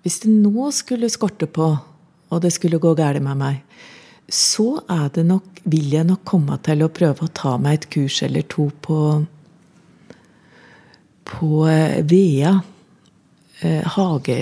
hvis 0.06 0.20
det 0.22 0.30
nå 0.30 0.68
skulle 0.70 1.08
skorte 1.10 1.48
på, 1.50 1.64
og 2.30 2.42
det 2.44 2.52
skulle 2.54 2.78
gå 2.78 2.92
galt 2.94 3.18
med 3.24 3.40
meg, 3.40 3.56
så 4.30 4.76
er 4.86 5.08
det 5.16 5.24
nok, 5.26 5.64
vil 5.66 5.88
jeg 5.96 6.06
nok 6.06 6.22
komme 6.22 6.54
til 6.62 6.84
å 6.84 6.92
prøve 6.94 7.26
å 7.26 7.32
ta 7.34 7.56
meg 7.58 7.80
et 7.80 7.86
kurs 7.90 8.20
eller 8.22 8.46
to 8.46 8.68
på 8.86 9.00
på 11.26 11.66
eh, 11.66 12.04
Vea 12.06 12.52
eh, 13.60 13.82
hage... 13.96 14.38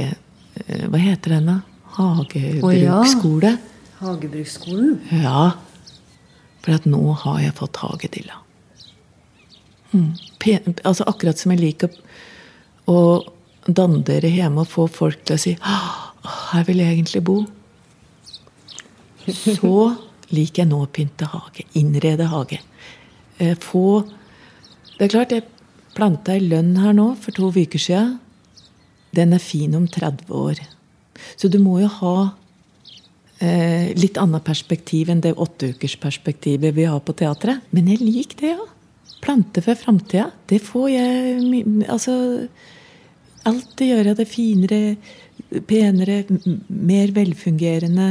Eh, 0.66 0.84
hva 0.92 1.00
heter 1.00 1.38
den, 1.38 1.48
da? 1.48 1.56
Hagebruksskole. 1.96 3.54
Oh, 3.54 3.56
ja. 3.56 3.73
Hagebruksskolen? 4.04 4.98
Ja. 5.22 5.52
For 6.64 6.88
nå 6.88 7.02
har 7.24 7.40
jeg 7.42 7.56
fått 7.58 7.80
hagedilla. 7.82 8.40
Mm. 9.94 10.16
altså 10.82 11.04
akkurat 11.06 11.38
som 11.38 11.52
jeg 11.54 11.60
liker 11.60 11.92
å 12.90 13.22
dandere 13.64 14.26
hjemme 14.26 14.64
og 14.64 14.72
få 14.72 14.88
folk 14.90 15.20
til 15.22 15.36
å 15.36 15.42
si 15.42 15.52
her 16.54 16.64
vil 16.66 16.80
jeg 16.82 16.96
egentlig 16.96 17.22
bo. 17.24 17.36
Så 19.28 19.94
liker 20.34 20.64
jeg 20.64 20.70
nå 20.70 20.80
å 20.84 20.90
pynte 20.90 21.28
hage. 21.30 21.66
Innrede 21.78 22.28
hage. 22.32 22.60
Eh, 23.38 23.56
få 23.60 24.04
Det 24.94 25.08
er 25.08 25.10
klart, 25.10 25.32
jeg 25.32 25.42
planta 25.96 26.36
ei 26.36 26.44
lønn 26.44 26.76
her 26.78 26.92
nå 26.94 27.16
for 27.18 27.34
to 27.34 27.48
uker 27.50 27.82
sia. 27.82 28.18
Den 29.14 29.32
er 29.32 29.42
fin 29.42 29.74
om 29.74 29.88
30 29.88 30.30
år. 30.30 30.60
Så 31.36 31.50
du 31.50 31.58
må 31.58 31.80
jo 31.80 31.88
ha 31.88 32.14
eh, 33.38 33.90
litt 33.98 34.18
annet 34.20 34.44
perspektiv 34.46 35.10
enn 35.12 35.22
det 35.24 35.34
åtteukersperspektivet 35.40 36.74
vi 36.76 36.86
har 36.88 37.02
på 37.04 37.16
teatret. 37.16 37.64
Men 37.74 37.90
jeg 37.92 38.02
liker 38.04 38.40
det, 38.40 38.54
ja. 38.54 38.70
Plante 39.24 39.62
for 39.64 39.78
framtida. 39.78 40.28
Det 40.50 40.60
får 40.60 40.88
jeg 40.92 41.62
Altså 41.88 42.14
alltid 43.44 43.90
gjøre 43.90 44.14
det 44.18 44.26
finere, 44.28 44.80
penere, 45.68 46.24
mer 46.68 47.12
velfungerende. 47.16 48.08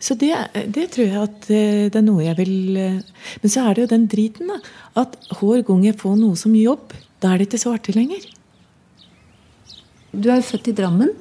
Så 0.00 0.16
det, 0.16 0.32
det, 0.72 0.86
tror 0.94 1.06
jeg 1.06 1.20
at 1.20 1.48
eh, 1.52 1.86
det 1.92 1.98
er 1.98 2.04
noe 2.06 2.24
jeg 2.24 2.38
vil 2.38 2.76
eh, 2.80 3.00
Men 3.42 3.52
så 3.52 3.66
er 3.66 3.76
det 3.76 3.82
jo 3.82 3.90
den 3.90 4.06
driten, 4.08 4.48
da. 4.48 4.56
At 5.02 5.18
hver 5.36 5.64
gang 5.66 5.84
jeg 5.84 5.98
får 6.00 6.14
noe 6.16 6.38
som 6.40 6.54
jobb, 6.56 6.94
da 7.20 7.34
er 7.34 7.40
det 7.40 7.50
ikke 7.50 7.60
så 7.60 7.74
artig 7.76 7.98
lenger. 7.98 8.24
Du 10.10 10.30
er 10.30 10.40
jo 10.40 10.48
født 10.48 10.72
i 10.72 10.76
Drammen. 10.78 11.12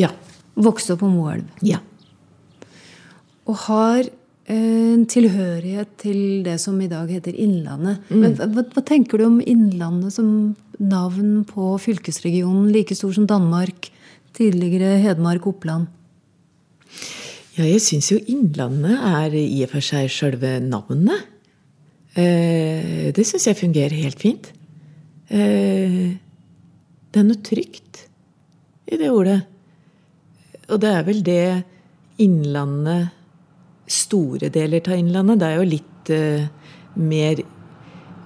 Ja. 0.00 0.14
Vokste 0.54 0.94
opp 0.94 1.02
på 1.02 1.10
Moelv. 1.10 1.44
Ja. 1.66 1.82
Og 3.50 3.58
har 3.66 4.08
en 4.52 5.04
tilhørighet 5.08 5.96
til 6.00 6.44
det 6.44 6.58
som 6.60 6.76
i 6.80 6.88
dag 6.90 7.08
heter 7.08 7.32
Innlandet. 7.32 8.02
Mm. 8.10 8.20
Men 8.20 8.36
hva, 8.36 8.64
hva, 8.64 8.84
tenker 8.84 9.20
du 9.20 9.26
om 9.28 9.40
Innlandet 9.40 10.12
som 10.16 10.54
navn 10.78 11.44
på 11.48 11.74
fylkesregionen, 11.80 12.72
like 12.74 12.96
stor 12.96 13.14
som 13.16 13.28
Danmark, 13.30 13.88
tidligere 14.36 14.98
Hedmark, 15.00 15.46
Oppland? 15.48 15.88
Ja, 17.54 17.64
jeg 17.64 17.80
syns 17.84 18.10
jo 18.10 18.18
Innlandet 18.28 18.98
er 18.98 19.38
i 19.38 19.62
og 19.64 19.72
for 19.72 19.84
seg 19.84 20.10
sjølve 20.12 20.58
navnet. 20.64 21.30
Eh, 22.18 23.10
det 23.14 23.24
syns 23.26 23.48
jeg 23.48 23.58
fungerer 23.58 23.96
helt 24.04 24.20
fint. 24.20 24.50
Eh, 25.30 26.14
det 27.14 27.20
er 27.20 27.26
noe 27.26 27.44
trygt 27.46 28.04
i 28.90 28.98
det 29.00 29.08
ordet. 29.10 29.40
Og 30.68 30.80
det 30.82 30.90
er 30.90 31.06
vel 31.06 31.22
det 31.24 31.44
Innlandet 32.22 33.23
store 33.90 34.50
deler 34.52 34.84
av 34.88 34.98
Innlandet. 34.98 35.40
Det 35.40 35.48
er 35.48 35.60
jo 35.60 35.68
litt 35.68 36.12
uh, 36.14 36.72
mer 37.00 37.42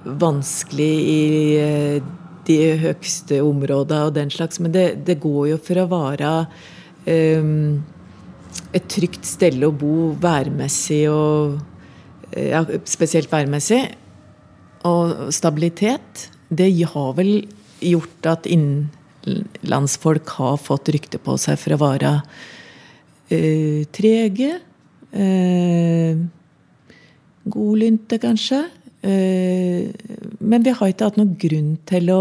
vanskelig 0.04 0.94
i 1.10 1.22
uh, 1.58 2.08
de 2.48 2.58
høgste 2.80 3.42
områdene 3.44 4.08
og 4.08 4.16
den 4.16 4.32
slags. 4.32 4.60
Men 4.62 4.74
det, 4.74 4.86
det 5.06 5.20
går 5.22 5.52
jo 5.52 5.60
for 5.62 5.82
å 5.82 5.88
være 5.90 6.32
um, 7.06 7.80
et 8.72 8.88
trygt 8.90 9.26
sted 9.28 9.58
å 9.64 9.72
bo 9.74 10.12
værmessig 10.20 11.04
og 11.12 11.58
ja, 12.36 12.62
spesielt 12.88 13.30
værmessig. 13.32 13.82
og 14.84 15.32
stabilitet, 15.34 16.28
det 16.48 16.70
har 16.92 17.14
vel 17.16 17.48
gjort 17.80 18.26
at 18.26 18.46
innlandsfolk 18.46 20.28
har 20.38 20.56
fått 20.56 20.88
rykte 20.94 21.18
på 21.18 21.36
seg 21.40 21.58
for 21.60 21.74
å 21.74 21.82
være 21.82 22.14
uh, 23.32 23.82
trege. 23.92 24.67
Eh, 25.12 26.18
godlynte, 27.48 28.18
kanskje. 28.18 28.64
Eh, 29.02 29.88
men 30.38 30.62
vi 30.62 30.74
har 30.74 30.92
ikke 30.92 31.08
hatt 31.08 31.18
noen 31.20 31.36
grunn 31.40 31.76
til 31.88 32.10
å 32.12 32.20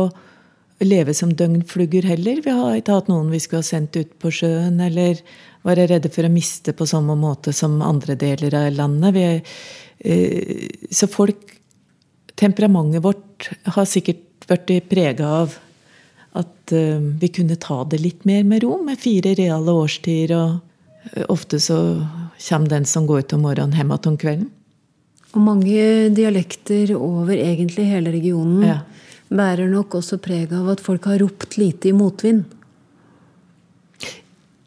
leve 0.86 1.14
som 1.18 1.34
døgnflugger 1.34 2.06
heller. 2.06 2.42
Vi 2.46 2.54
har 2.54 2.78
ikke 2.78 3.00
hatt 3.00 3.10
noen 3.12 3.32
vi 3.34 3.42
skulle 3.42 3.64
ha 3.64 3.70
sendt 3.70 3.98
ut 3.98 4.14
på 4.22 4.32
sjøen, 4.32 4.80
eller 4.84 5.20
være 5.68 5.88
redde 5.90 6.12
for 6.14 6.28
å 6.28 6.32
miste 6.32 6.76
på 6.78 6.88
samme 6.88 7.18
måte 7.18 7.54
som 7.56 7.82
andre 7.82 8.16
deler 8.20 8.56
av 8.56 8.72
landet. 8.78 9.14
Vi, 9.18 10.12
eh, 10.12 10.68
så 10.92 11.10
folk 11.12 11.54
Temperamentet 12.38 13.02
vårt 13.02 13.48
har 13.66 13.86
sikkert 13.90 14.46
blitt 14.46 14.90
prega 14.92 15.26
av 15.26 15.56
at 16.38 16.74
eh, 16.76 17.00
vi 17.02 17.30
kunne 17.34 17.58
ta 17.58 17.84
det 17.90 17.98
litt 18.04 18.28
mer 18.30 18.44
med 18.46 18.62
ro, 18.62 18.76
med 18.84 19.00
fire 19.02 19.34
reale 19.34 19.74
årstider. 19.74 20.36
Og 20.38 21.14
eh, 21.14 21.26
ofte 21.34 21.60
så 21.60 21.80
kommer 22.40 22.70
den 22.70 22.86
som 22.86 23.08
går 23.08 23.26
ut 23.26 23.34
om 23.34 23.44
morgenen, 23.48 23.76
hjem 23.78 23.92
igjen 23.92 24.12
om 24.12 24.18
kvelden. 24.22 24.52
Og 25.36 25.44
mange 25.44 25.82
dialekter 26.16 26.94
over 26.96 27.36
egentlig 27.36 27.88
hele 27.90 28.14
regionen 28.14 28.64
ja. 28.66 28.78
bærer 29.30 29.68
nok 29.70 30.00
også 30.00 30.20
preg 30.24 30.54
av 30.56 30.70
at 30.74 30.84
folk 30.84 31.10
har 31.10 31.20
ropt 31.22 31.58
lite 31.60 31.92
i 31.92 31.96
motvind. 31.96 32.46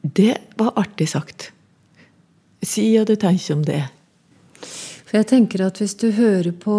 Det 0.02 0.34
var 0.60 0.76
artig 0.80 1.08
sagt. 1.12 1.50
Si 2.62 2.84
hva 2.92 3.06
du 3.08 3.16
tenker 3.16 3.56
om 3.56 3.64
det. 3.64 3.82
For 5.08 5.18
jeg 5.18 5.30
tenker 5.32 5.64
at 5.66 5.80
hvis 5.80 5.96
du 5.98 6.10
hører 6.14 6.52
på 6.54 6.76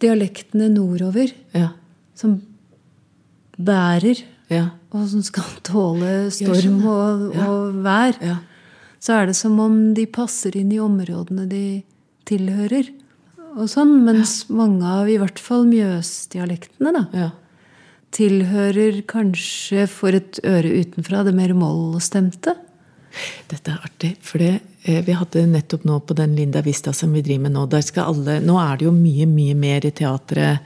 dialektene 0.00 0.70
nordover, 0.72 1.32
ja. 1.52 1.72
som 2.16 2.38
bærer, 3.58 4.22
ja. 4.48 4.68
og 4.94 5.08
som 5.10 5.24
skal 5.26 5.58
tåle 5.66 6.30
storm 6.32 6.78
og, 6.88 7.26
og 7.42 7.82
vær, 7.84 8.16
så 8.98 9.18
er 9.18 9.28
det 9.30 9.36
som 9.38 9.58
om 9.62 9.76
de 9.94 10.06
passer 10.10 10.56
inn 10.58 10.72
i 10.74 10.80
områdene 10.82 11.46
de 11.50 11.64
tilhører. 12.28 12.90
Og 13.58 13.66
sånn, 13.70 14.04
Mens 14.06 14.44
mange 14.52 14.86
av 14.86 15.08
i 15.10 15.18
hvert 15.18 15.40
fall 15.42 15.66
mjøsdialektene 15.70 16.92
da, 16.94 17.30
tilhører 18.14 19.02
kanskje 19.08 19.86
for 19.90 20.16
et 20.16 20.40
øre 20.46 20.80
utenfra 20.80 21.24
det 21.26 21.34
mer 21.36 21.54
mollstemte. 21.56 22.54
Dette 23.48 23.72
er 23.72 23.84
artig. 23.84 24.12
For 24.24 24.42
det, 24.42 24.60
eh, 24.84 25.00
vi 25.04 25.16
hadde 25.16 25.46
nettopp 25.48 25.84
nå 25.88 25.98
på 26.06 26.14
den 26.14 26.36
Linda 26.36 26.62
Vista 26.62 26.92
som 26.92 27.12
vi 27.12 27.22
driver 27.22 27.48
med 27.48 27.56
nå 27.56 27.66
der 27.68 27.82
skal 27.82 28.12
alle, 28.12 28.40
Nå 28.40 28.58
er 28.60 28.76
det 28.76 28.84
jo 28.86 28.92
mye, 28.92 29.26
mye 29.26 29.54
mer 29.54 29.86
i 29.86 29.90
teatret 29.90 30.60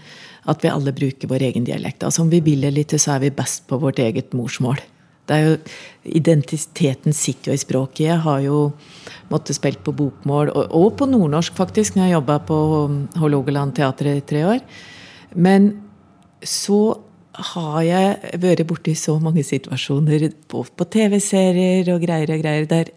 at 0.46 0.62
vi 0.62 0.68
alle 0.68 0.92
bruker 0.92 1.28
vår 1.28 1.42
egen 1.50 1.64
dialekt. 1.64 2.02
Altså 2.02 2.22
Om 2.22 2.30
vi 2.30 2.40
vil 2.40 2.60
det 2.66 2.72
litt, 2.74 2.90
så 2.90 3.14
er 3.14 3.20
vi 3.20 3.30
best 3.30 3.66
på 3.68 3.78
vårt 3.78 3.98
eget 4.02 4.32
morsmål. 4.32 4.80
Det 5.28 5.36
er 5.36 5.46
jo, 5.46 5.56
Identiteten 6.18 7.14
sitter 7.14 7.52
jo 7.52 7.54
i 7.54 7.62
språket. 7.62 8.06
Jeg 8.08 8.18
har 8.24 8.40
jo 8.42 8.72
måttet 9.30 9.56
spille 9.56 9.78
på 9.78 9.94
bokmål, 9.94 10.50
og, 10.50 10.74
og 10.74 10.96
på 10.98 11.06
nordnorsk, 11.06 11.54
faktisk, 11.56 11.94
når 11.94 12.08
jeg 12.08 12.16
jobba 12.16 12.40
på 12.48 12.58
Hålogaland 13.22 13.76
teater 13.78 14.10
i 14.16 14.24
tre 14.26 14.42
år. 14.56 14.64
Men 15.38 15.70
så 16.42 16.98
har 17.32 17.78
jeg 17.86 18.40
vært 18.42 18.66
borti 18.68 18.96
så 18.98 19.14
mange 19.22 19.44
situasjoner 19.46 20.26
på, 20.50 20.66
på 20.66 20.88
TV-serier 20.92 21.88
og 21.94 22.02
greier 22.02 22.34
og 22.34 22.42
greier 22.42 22.68
der 22.68 22.92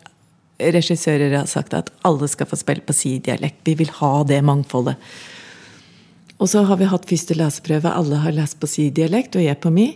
regissører 0.59 1.33
har 1.35 1.47
sagt 1.51 1.75
at 1.75 1.91
alle 2.07 2.27
skal 2.31 2.47
få 2.47 2.59
spille 2.59 2.83
på 2.85 2.95
si 2.95 3.17
dialekt. 3.23 3.61
Vi 3.67 3.75
vil 3.79 3.91
ha 3.99 4.11
det 4.27 4.41
mangfoldet. 4.45 4.95
Og 6.39 6.49
så 6.51 6.65
har 6.67 6.79
vi 6.79 6.87
hatt 6.91 7.07
første 7.07 7.35
leseprøve. 7.37 7.91
Alle 7.91 8.19
har 8.23 8.35
lest 8.35 8.59
på 8.59 8.67
si 8.67 8.89
dialekt, 8.91 9.35
og 9.35 9.43
jeg 9.43 9.59
på 9.63 9.71
mi. 9.71 9.89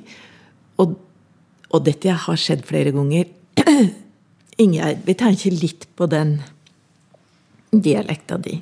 Og, 0.79 0.95
og 1.69 1.83
dette 1.85 2.13
har 2.25 2.39
skjedd 2.39 2.63
flere 2.67 2.93
ganger. 2.95 3.27
Ingjerd, 4.63 5.03
vi 5.05 5.15
tenker 5.17 5.55
litt 5.55 5.85
på 5.95 6.07
den 6.09 6.39
dialekta 7.69 8.37
di. 8.41 8.55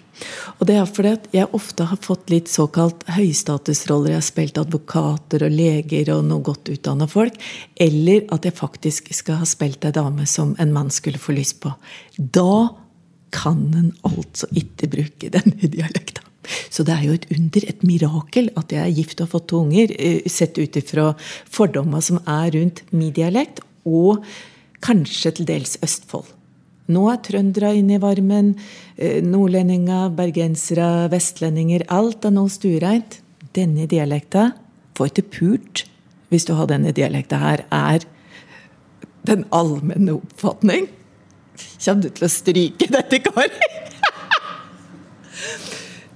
Og 0.59 0.67
det 0.67 0.75
er 0.75 0.89
fordi 0.89 1.13
at 1.15 1.27
jeg 1.35 1.47
ofte 1.55 1.87
har 1.87 1.99
fått 2.03 2.31
litt 2.33 2.51
såkalt 2.51 3.05
høystatusroller. 3.15 4.11
Jeg 4.11 4.19
har 4.19 4.27
spilt 4.27 4.59
advokater 4.59 5.45
og 5.47 5.55
leger 5.55 6.11
og 6.15 6.25
noe 6.27 6.43
godt 6.43 6.71
utdanna 6.73 7.07
folk. 7.09 7.37
Eller 7.79 8.25
at 8.35 8.47
jeg 8.47 8.57
faktisk 8.57 9.13
skal 9.15 9.41
ha 9.41 9.47
spilt 9.47 9.87
ei 9.87 9.95
dame 9.95 10.27
som 10.27 10.55
en 10.59 10.75
mann 10.75 10.91
skulle 10.93 11.21
få 11.21 11.37
lyst 11.37 11.61
på. 11.63 11.71
Da 12.17 12.67
kan 13.31 13.63
en 13.75 13.91
altså 14.07 14.49
ikke 14.55 14.91
bruke 14.91 15.31
denne 15.31 15.71
dialekta. 15.77 16.26
Så 16.69 16.85
det 16.87 16.95
er 16.95 17.05
jo 17.07 17.17
et 17.17 17.27
under, 17.33 17.67
et 17.67 17.83
mirakel, 17.87 18.49
at 18.59 18.73
jeg 18.73 18.83
er 18.83 18.95
gift 18.95 19.19
og 19.19 19.27
har 19.27 19.33
fått 19.35 19.49
to 19.51 19.61
unger, 19.65 19.93
eh, 19.97 20.21
sett 20.29 20.57
ut 20.57 20.79
ifra 20.79 21.11
fordommer 21.49 22.01
som 22.01 22.21
er 22.25 22.53
rundt 22.55 22.83
min 22.91 23.13
dialekt, 23.13 23.61
og 23.87 24.23
kanskje 24.83 25.37
til 25.37 25.49
dels 25.49 25.77
Østfold. 25.83 26.33
Nå 26.87 27.09
er 27.11 27.19
trøndere 27.19 27.73
inne 27.75 27.97
i 27.97 28.03
varmen. 28.03 28.53
Eh, 28.97 29.19
nordlendinger, 29.21 30.13
bergensere, 30.15 31.09
vestlendinger. 31.11 31.83
Alt 31.91 32.25
er 32.25 32.31
nå 32.31 32.45
stuereint. 32.47 33.19
Denne 33.57 33.87
dialekta 33.89 34.53
får 34.95 35.17
til 35.17 35.25
pult 35.33 35.83
hvis 36.29 36.45
du 36.47 36.53
har 36.57 36.67
denne 36.67 36.91
dialekta 36.91 37.39
her, 37.39 37.63
er 37.71 38.03
den 39.27 39.45
allmenne 39.55 40.17
oppfatning. 40.17 40.89
Kommer 41.83 42.03
du 42.03 42.09
til 42.11 42.27
å 42.27 42.31
stryke 42.31 42.89
dette, 42.91 43.19
Kari? 43.23 43.47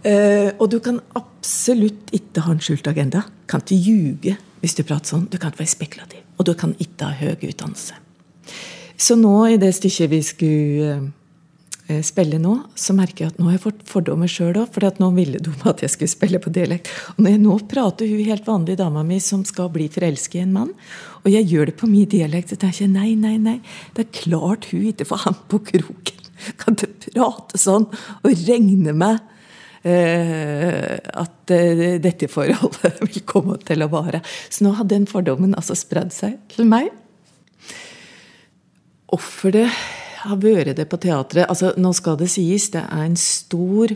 Uh, 0.01 0.49
og 0.57 0.71
du 0.73 0.79
kan 0.81 0.97
absolutt 1.17 2.09
ikke 2.15 2.41
ha 2.47 2.55
en 2.55 2.63
skjult 2.63 2.87
agenda. 2.89 3.25
Kan 3.49 3.61
ikke 3.61 3.77
ljuge 3.77 4.35
hvis 4.61 4.77
du 4.77 4.83
prater 4.85 5.13
sånn. 5.13 5.27
Du 5.29 5.37
kan 5.37 5.53
ikke 5.53 5.63
være 5.63 5.75
spekulativ. 5.75 6.27
Og 6.39 6.47
du 6.49 6.55
kan 6.57 6.73
ikke 6.81 7.09
ha 7.09 7.17
høy 7.17 7.49
utdannelse. 7.51 7.97
Så 9.01 9.17
nå 9.17 9.33
i 9.49 9.59
det 9.61 9.71
stykket 9.77 10.09
vi 10.09 10.21
skulle 10.25 10.95
uh, 10.97 12.01
spille 12.05 12.39
nå, 12.41 12.55
så 12.77 12.95
merker 12.97 13.25
jeg 13.25 13.33
at 13.33 13.39
nå 13.41 13.49
har 13.49 13.57
jeg 13.57 13.63
fått 13.67 13.85
fordommer 13.89 14.29
sjøl 14.29 14.57
òg. 14.63 14.73
For 14.73 15.01
nå 15.01 15.11
ville 15.17 15.41
de 15.43 15.53
at 15.69 15.85
jeg 15.85 15.93
skulle 15.93 16.13
spille 16.13 16.41
på 16.41 16.53
dialekt. 16.53 16.89
Og 17.13 17.21
når 17.21 17.35
jeg 17.35 17.43
nå 17.45 17.57
prater 17.69 18.09
hun 18.09 18.25
helt 18.25 18.49
vanlige 18.49 18.81
dama 18.81 19.05
mi 19.05 19.19
som 19.21 19.45
skal 19.45 19.69
bli 19.73 19.89
forelsket 19.93 20.39
i 20.39 20.45
en 20.47 20.55
mann, 20.55 20.73
og 21.21 21.29
jeg 21.29 21.45
gjør 21.51 21.69
det 21.69 21.77
på 21.77 21.89
min 21.89 22.09
dialekt, 22.09 22.49
så 22.49 22.57
tenker 22.57 22.87
jeg 22.87 22.93
nei, 22.95 23.11
nei, 23.13 23.35
nei. 23.37 23.59
Det 23.93 24.07
er 24.07 24.15
klart 24.23 24.71
hun 24.71 24.87
ikke 24.89 25.09
får 25.11 25.27
ham 25.27 25.37
på 25.51 25.61
kroken. 25.73 26.29
Kan 26.57 26.73
ikke 26.73 27.11
prate 27.11 27.59
sånn 27.61 27.85
og 27.85 28.31
regne 28.47 28.95
med 28.97 29.21
at 29.81 31.53
uh, 31.53 31.85
dette 32.03 32.27
forholdet 32.29 32.99
vil 33.07 33.23
komme 33.25 33.57
til 33.65 33.81
å 33.81 33.89
vare. 33.89 34.21
Så 34.49 34.65
nå 34.65 34.75
har 34.77 34.89
den 34.89 35.07
fordommen 35.09 35.55
altså 35.57 35.77
spredd 35.77 36.13
seg 36.13 36.37
til 36.53 36.69
meg 36.69 36.91
hvorfor 39.11 39.51
det 39.51 39.65
har 40.21 40.37
vært 40.39 40.77
det 40.77 40.85
på 40.87 40.99
teatret 41.01 41.49
altså 41.49 41.73
Nå 41.81 41.91
skal 41.97 42.15
det 42.19 42.29
sies, 42.31 42.69
det 42.71 42.83
er 42.85 43.03
en 43.03 43.17
stor 43.19 43.91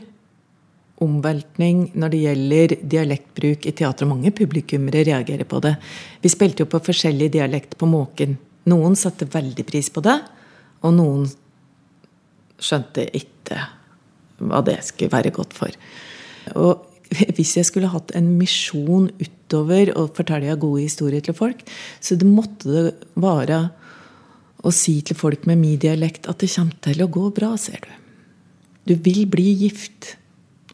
omveltning 1.03 1.89
når 1.99 2.11
det 2.11 2.19
gjelder 2.21 2.73
dialektbruk 2.81 3.65
i 3.67 3.73
teatret. 3.75 4.07
Mange 4.07 4.31
publikummere 4.35 5.03
reagerer 5.07 5.47
på 5.47 5.59
det. 5.63 5.75
Vi 6.23 6.31
spilte 6.31 6.63
jo 6.63 6.71
på 6.71 6.79
forskjellig 6.83 7.33
dialekt 7.33 7.75
på 7.79 7.89
Måken. 7.89 8.37
Noen 8.71 8.95
satte 8.97 9.27
veldig 9.27 9.65
pris 9.67 9.91
på 9.91 10.01
det, 10.05 10.15
og 10.81 10.95
noen 10.95 11.27
skjønte 12.63 13.09
ikke 13.19 13.59
hva 14.41 14.61
det 14.65 14.79
skulle 14.85 15.13
være 15.13 15.33
godt 15.35 15.55
for. 15.55 15.75
Og 16.55 16.83
hvis 17.37 17.55
jeg 17.57 17.67
skulle 17.69 17.91
hatt 17.93 18.11
en 18.17 18.31
misjon 18.39 19.09
utover 19.21 19.91
å 19.95 20.07
fortelle 20.15 20.57
gode 20.59 20.85
historier 20.87 21.23
til 21.23 21.37
folk, 21.37 21.61
så 22.01 22.17
det 22.19 22.27
måtte 22.27 22.71
det 22.73 22.93
være 23.21 23.61
å 24.65 24.73
si 24.73 24.97
til 25.05 25.17
folk 25.17 25.45
med 25.49 25.61
min 25.61 25.79
dialekt 25.81 26.29
at 26.31 26.41
det 26.41 26.49
kommer 26.55 26.79
til 26.87 27.03
å 27.05 27.11
gå 27.11 27.29
bra, 27.37 27.53
ser 27.61 27.81
du. 27.85 27.91
Du 28.85 28.93
vil 29.05 29.25
bli 29.29 29.51
gift, 29.65 30.15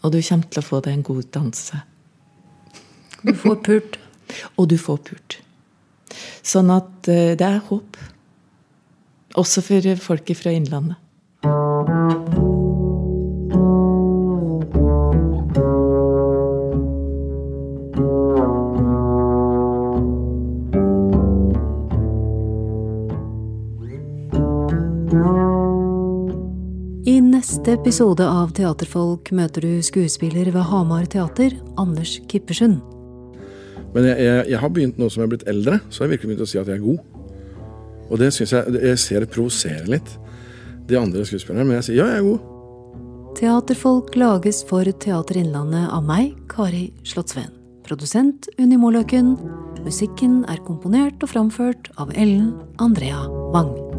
og 0.02 0.16
du 0.16 0.22
kommer 0.24 0.48
til 0.52 0.64
å 0.64 0.68
få 0.68 0.82
deg 0.84 0.98
en 0.98 1.08
god 1.08 1.28
danse. 1.36 1.84
Du 3.22 3.34
får 3.38 3.60
pult. 3.68 4.00
og 4.58 4.70
du 4.72 4.78
får 4.80 5.02
pult. 5.10 5.40
Sånn 6.42 6.72
at 6.74 7.10
eh, 7.12 7.36
det 7.40 7.48
er 7.48 7.62
håp. 7.70 8.00
Også 9.40 9.64
for 9.64 9.96
folk 10.04 10.36
fra 10.36 10.56
Innlandet. 10.56 11.00
Neste 27.62 27.74
episode 27.74 28.26
av 28.26 28.52
Teaterfolk 28.54 29.32
møter 29.34 29.66
du 29.66 29.82
skuespiller 29.86 30.48
ved 30.54 30.64
Hamar 30.70 31.04
teater, 31.10 31.54
Anders 31.78 32.16
Kippersund. 32.30 32.80
Men 33.94 34.08
jeg, 34.08 34.18
jeg, 34.24 34.48
jeg, 34.52 34.60
har 34.62 34.72
begynt 34.74 34.98
nå 35.02 35.10
som 35.12 35.22
jeg 35.22 35.28
er 35.28 35.32
blitt 35.34 35.48
eldre, 35.52 35.80
så 35.90 36.02
har 36.02 36.08
jeg 36.10 36.16
virkelig 36.16 36.32
begynt 36.32 36.44
å 36.46 36.50
si 36.50 36.60
at 36.62 36.72
jeg 36.72 36.80
er 36.80 36.84
god. 36.86 37.00
Og 38.10 38.22
det 38.22 38.32
syns 38.36 38.56
jeg 38.56 38.82
Jeg 38.82 39.00
ser 39.04 39.26
det 39.26 39.32
provoserer 39.34 39.88
litt, 39.94 40.12
de 40.90 40.98
andre 40.98 41.26
skuespillerne, 41.28 41.68
men 41.68 41.80
jeg 41.80 41.90
sier 41.92 42.02
ja, 42.02 42.10
jeg 42.16 42.24
er 42.24 42.30
god. 42.32 43.32
Teaterfolk 43.38 44.18
lages 44.18 44.66
for 44.66 44.86
Teater 44.86 45.42
Innlandet 45.42 45.90
av 45.94 46.06
meg, 46.08 46.34
Kari 46.52 46.90
Slottsveen. 47.04 47.61
Produsent 47.92 48.48
Unni 48.56 48.78
Måløken. 48.80 49.34
Musikken 49.84 50.46
er 50.48 50.64
komponert 50.64 51.20
og 51.26 51.34
framført 51.34 51.92
av 52.00 52.16
Ellen 52.16 52.54
Andrea 52.80 53.26
Wang. 53.52 53.91